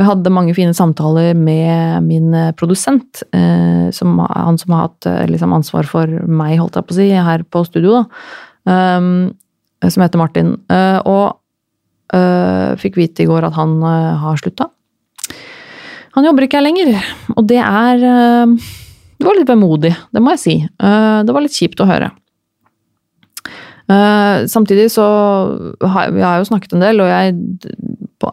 [0.00, 3.20] Og Vi hadde mange fine samtaler med min produsent,
[3.92, 7.44] som, han som har hatt liksom, ansvar for meg, holdt jeg på å si, her
[7.44, 8.78] på studio, da.
[9.84, 10.54] som heter Martin.
[11.04, 11.36] og
[12.80, 13.76] fikk vite i går at han
[14.24, 14.70] har slutta.
[16.16, 16.96] Han jobber ikke her lenger,
[17.36, 20.56] og det er Det var litt vemodig, det må jeg si.
[20.80, 22.08] Det var litt kjipt å høre.
[23.90, 25.04] Uh, samtidig så
[25.82, 27.34] har vi har jo snakket en del, og jeg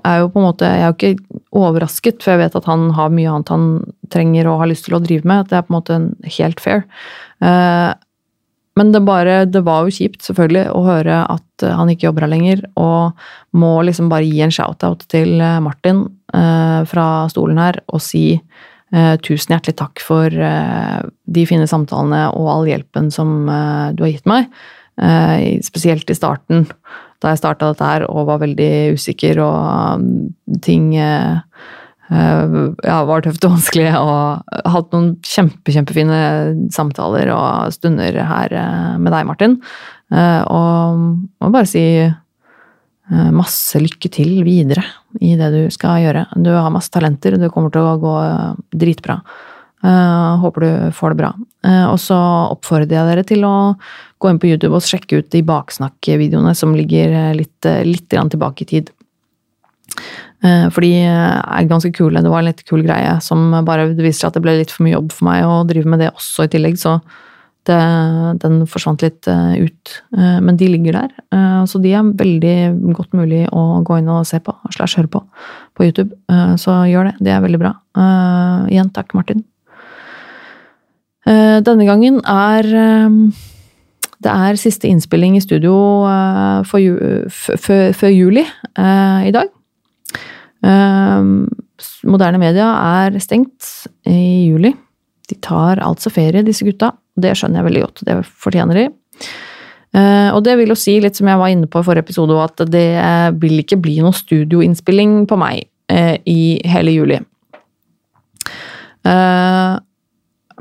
[0.03, 2.89] er jo på en måte Jeg er jo ikke overrasket, for jeg vet at han
[2.97, 3.69] har mye annet han
[4.11, 5.45] trenger og har lyst til å drive med.
[5.45, 5.99] At det er på en måte
[6.37, 6.83] helt fair.
[7.43, 7.95] Uh,
[8.77, 12.33] men det, bare, det var jo kjipt, selvfølgelig, å høre at han ikke jobber her
[12.35, 12.61] lenger.
[12.77, 16.03] Og må liksom bare gi en shout-out til Martin
[16.35, 18.41] uh, fra stolen her og si
[18.87, 24.45] tusen hjertelig takk for de fine samtalene og all hjelpen som du har gitt meg.
[25.01, 26.65] Eh, spesielt i starten,
[27.23, 29.57] da jeg starta dette her og var veldig usikker og
[29.97, 30.05] um,
[30.63, 31.39] ting eh,
[32.11, 36.21] eh, ja, var tøft og vanskelig, og hatt noen kjempe, kjempefine
[36.73, 38.55] samtaler og stunder her
[39.01, 39.57] med deg, Martin.
[40.07, 41.01] Og
[41.41, 41.83] må bare si
[43.35, 44.83] masse lykke til videre
[45.23, 46.25] i det du skal gjøre.
[46.43, 48.15] Du har masse talenter, du kommer til å gå
[48.75, 49.19] dritbra.
[49.85, 51.31] Uh, håper du får det bra.
[51.65, 52.17] Uh, og så
[52.49, 53.55] oppfordrer jeg dere til å
[54.17, 58.69] gå inn på YouTube og sjekke ut de baksnakk-videoene som ligger litt, litt tilbake i
[58.71, 58.89] tid.
[60.41, 62.23] Uh, for de er ganske kule.
[62.25, 64.87] Det var en litt kul greie som bare viser seg at det ble litt for
[64.87, 66.97] mye jobb for meg å drive med det også i tillegg, så
[67.67, 67.77] det,
[68.41, 69.95] den forsvant litt ut.
[70.15, 71.17] Men de ligger der,
[71.67, 75.19] så de er veldig godt mulig å gå inn og se på, slash høre på,
[75.75, 76.15] på YouTube.
[76.63, 77.17] Så gjør det.
[77.27, 77.75] Det er veldig bra.
[78.71, 79.43] Igjen takk, Martin.
[81.27, 83.15] Eh, denne gangen er eh,
[84.23, 85.75] det er siste innspilling i studio
[86.07, 89.51] eh, før juli i dag.
[92.07, 92.71] Moderne media
[93.03, 93.67] er stengt
[94.09, 94.71] i juli.
[95.27, 96.91] De tar altså ferie, disse gutta.
[97.17, 98.03] Det skjønner jeg veldig godt.
[98.07, 98.85] Det fortjener de.
[100.33, 102.65] Og det vil jo si, litt som jeg var inne på i forrige episode, at
[102.73, 102.89] det
[103.41, 105.67] vil ikke bli noe studioinnspilling på meg
[106.25, 106.39] i
[106.73, 107.21] hele juli.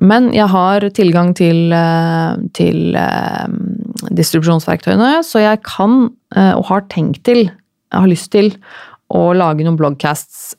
[0.05, 3.49] Men jeg har tilgang til, eh, til uh,
[4.13, 8.53] distribusjonsverktøyene, så jeg kan, uh, og har tenkt til, jeg har lyst til,
[9.09, 10.57] å lage noen blogcasts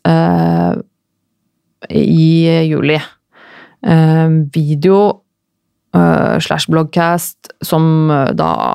[1.92, 2.30] i
[2.64, 2.96] juli.
[4.56, 5.22] video
[6.40, 8.08] slash blogcast som
[8.40, 8.74] da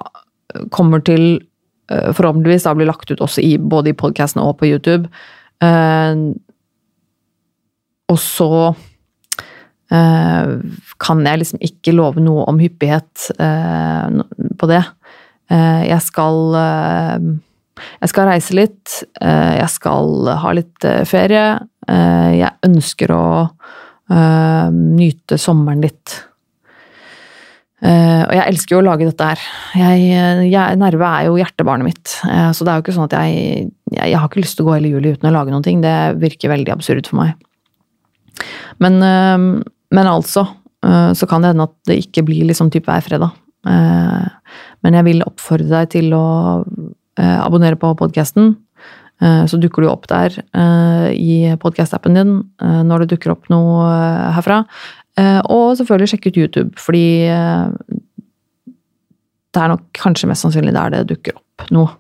[0.71, 1.41] kommer til
[1.89, 5.09] forhåpentligvis da blir lagt ut også i, både i podkastene og på YouTube.
[8.13, 8.92] og så Eh,
[9.93, 14.21] kan jeg liksom ikke love noe om hyppighet eh,
[14.59, 14.83] på det.
[15.53, 16.57] Eh, jeg skal
[18.01, 18.99] Jeg skal reise litt.
[19.19, 21.47] Jeg skal ha litt ferie.
[21.89, 23.25] Jeg ønsker å
[24.71, 26.15] nyte sommeren litt.
[27.83, 29.43] Og jeg elsker jo å lage dette her.
[29.75, 30.05] Jeg,
[30.53, 32.13] jeg, nerve er jo hjertebarnet mitt.
[32.55, 33.67] Så det er jo ikke sånn at jeg,
[33.97, 35.83] jeg, har ikke lyst til å gå hele juli uten å lage noen ting.
[35.83, 37.35] Det virker veldig absurd for meg.
[38.85, 39.01] Men
[39.93, 40.47] men altså,
[40.85, 43.37] eh, så kan det hende at det ikke blir liksom type hver fredag.
[43.69, 44.27] Eh,
[44.83, 46.27] men jeg vil oppfordre deg til å
[46.65, 48.57] eh, abonnere på podkasten.
[49.23, 50.35] Så dukker du opp der
[51.15, 53.85] i podkast-appen din når det dukker opp noe
[54.35, 54.57] herfra.
[55.47, 57.31] Og selvfølgelig sjekke ut YouTube, fordi
[59.55, 61.95] det er nok kanskje mest sannsynlig der det dukker opp noe.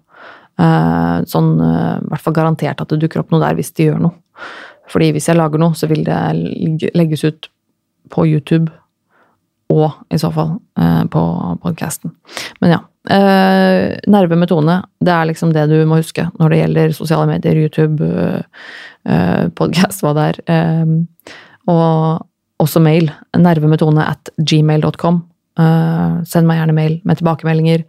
[1.31, 4.19] Sånn i hvert fall garantert at det dukker opp noe der hvis de gjør noe.
[4.91, 6.19] Fordi hvis jeg lager noe, så vil det
[6.99, 7.53] legges ut
[8.11, 8.73] på YouTube,
[9.73, 11.23] og i så fall eh, på
[11.63, 12.15] podkasten.
[12.61, 12.81] Men ja.
[13.11, 17.27] Eh, nerve med tone, det er liksom det du må huske når det gjelder sosiale
[17.27, 18.11] medier, YouTube,
[19.03, 20.39] eh, podkast, hva det er.
[20.55, 21.33] Eh,
[21.73, 22.29] og
[22.63, 23.11] også mail.
[23.39, 25.23] Nerve med tone at gmail.com.
[25.59, 27.85] Eh, send meg gjerne mail med tilbakemeldinger.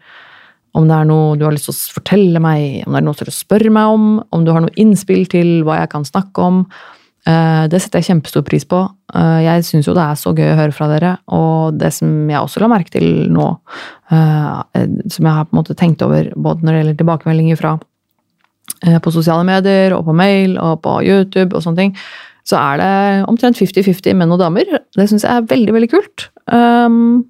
[0.74, 3.18] Om det er noe du har lyst til å fortelle meg, om det er noe
[3.20, 6.48] du vil spørre meg om, om du har noe innspill til hva jeg kan snakke
[6.48, 6.64] om.
[7.24, 8.82] Eh, det setter jeg kjempestor pris på.
[9.16, 11.14] Eh, jeg syns jo det er så gøy å høre fra dere.
[11.36, 13.48] Og det som jeg også la merke til nå,
[14.12, 17.78] eh, som jeg har på en måte tenkt over både når det gjelder tilbakemeldinger fra
[18.84, 21.92] på sosiale medier og på mail og på YouTube og sånne ting,
[22.48, 24.68] så er det omtrent 50-50 menn og damer.
[24.96, 26.26] Det syns jeg er veldig, veldig kult.
[26.52, 27.24] Um,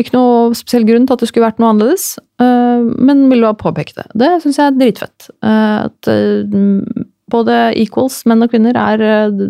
[0.00, 2.10] ikke noe spesiell grunn til at det skulle vært noe annerledes,
[2.42, 4.06] uh, men ville bare påpeke det.
[4.20, 5.30] Det syns jeg er dritfett.
[5.40, 9.42] Uh, at uh, både equals, menn og kvinner, er eh,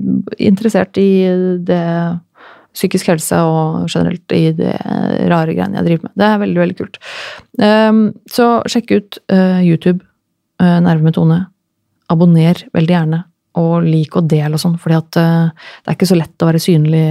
[0.48, 1.10] interessert i
[1.66, 1.84] det
[2.76, 4.74] psykisk helse og generelt i det
[5.30, 6.14] rare greiene jeg driver med.
[6.20, 7.00] Det er veldig, veldig kult.
[7.64, 10.04] Ehm, så sjekk ut eh, YouTube,
[10.62, 11.40] eh, Nerve med Tone.
[12.12, 13.24] Abonner veldig gjerne,
[13.58, 16.62] og lik og del og sånn, fordi at det er ikke så lett å være
[16.62, 17.08] synlig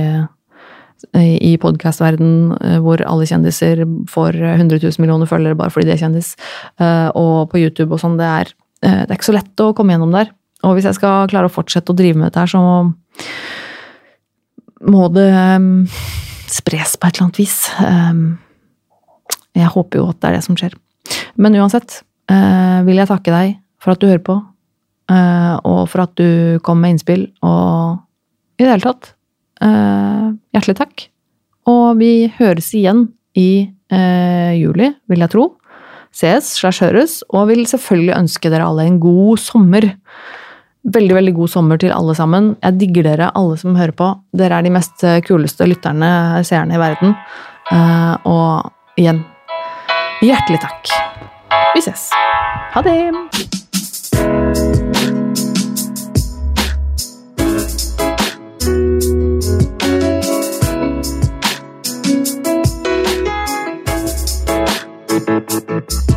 [1.22, 6.32] i podkastverden hvor alle kjendiser får 100 000 millioner følgere bare fordi de er kjendis,
[6.82, 8.18] og på YouTube og sånn.
[8.18, 10.34] Det, det er ikke så lett å komme gjennom der.
[10.66, 12.62] Og hvis jeg skal klare å fortsette å drive med dette her, så
[14.88, 15.30] må det
[16.50, 17.56] spres på et eller annet vis.
[19.58, 20.74] Jeg håper jo at det er det som skjer.
[21.38, 24.38] Men uansett vil jeg takke deg for at du hører på,
[25.08, 29.14] Eh, og for at du kom med innspill, og i det hele tatt
[29.64, 31.06] eh, hjertelig takk.
[31.72, 33.06] Og vi høres igjen
[33.38, 35.48] i eh, juli, vil jeg tro.
[36.16, 39.90] Ses slash høres, og vil selvfølgelig ønske dere alle en god sommer.
[40.88, 42.54] Veldig, veldig god sommer til alle sammen.
[42.64, 44.08] Jeg digger dere, alle som hører på.
[44.40, 46.12] Dere er de mest kuleste lytterne,
[46.48, 47.16] seerne i verden.
[48.32, 49.20] Og igjen,
[50.24, 50.96] hjertelig takk.
[51.76, 52.08] Vi ses.
[52.72, 52.98] Ha det!
[65.18, 66.17] media.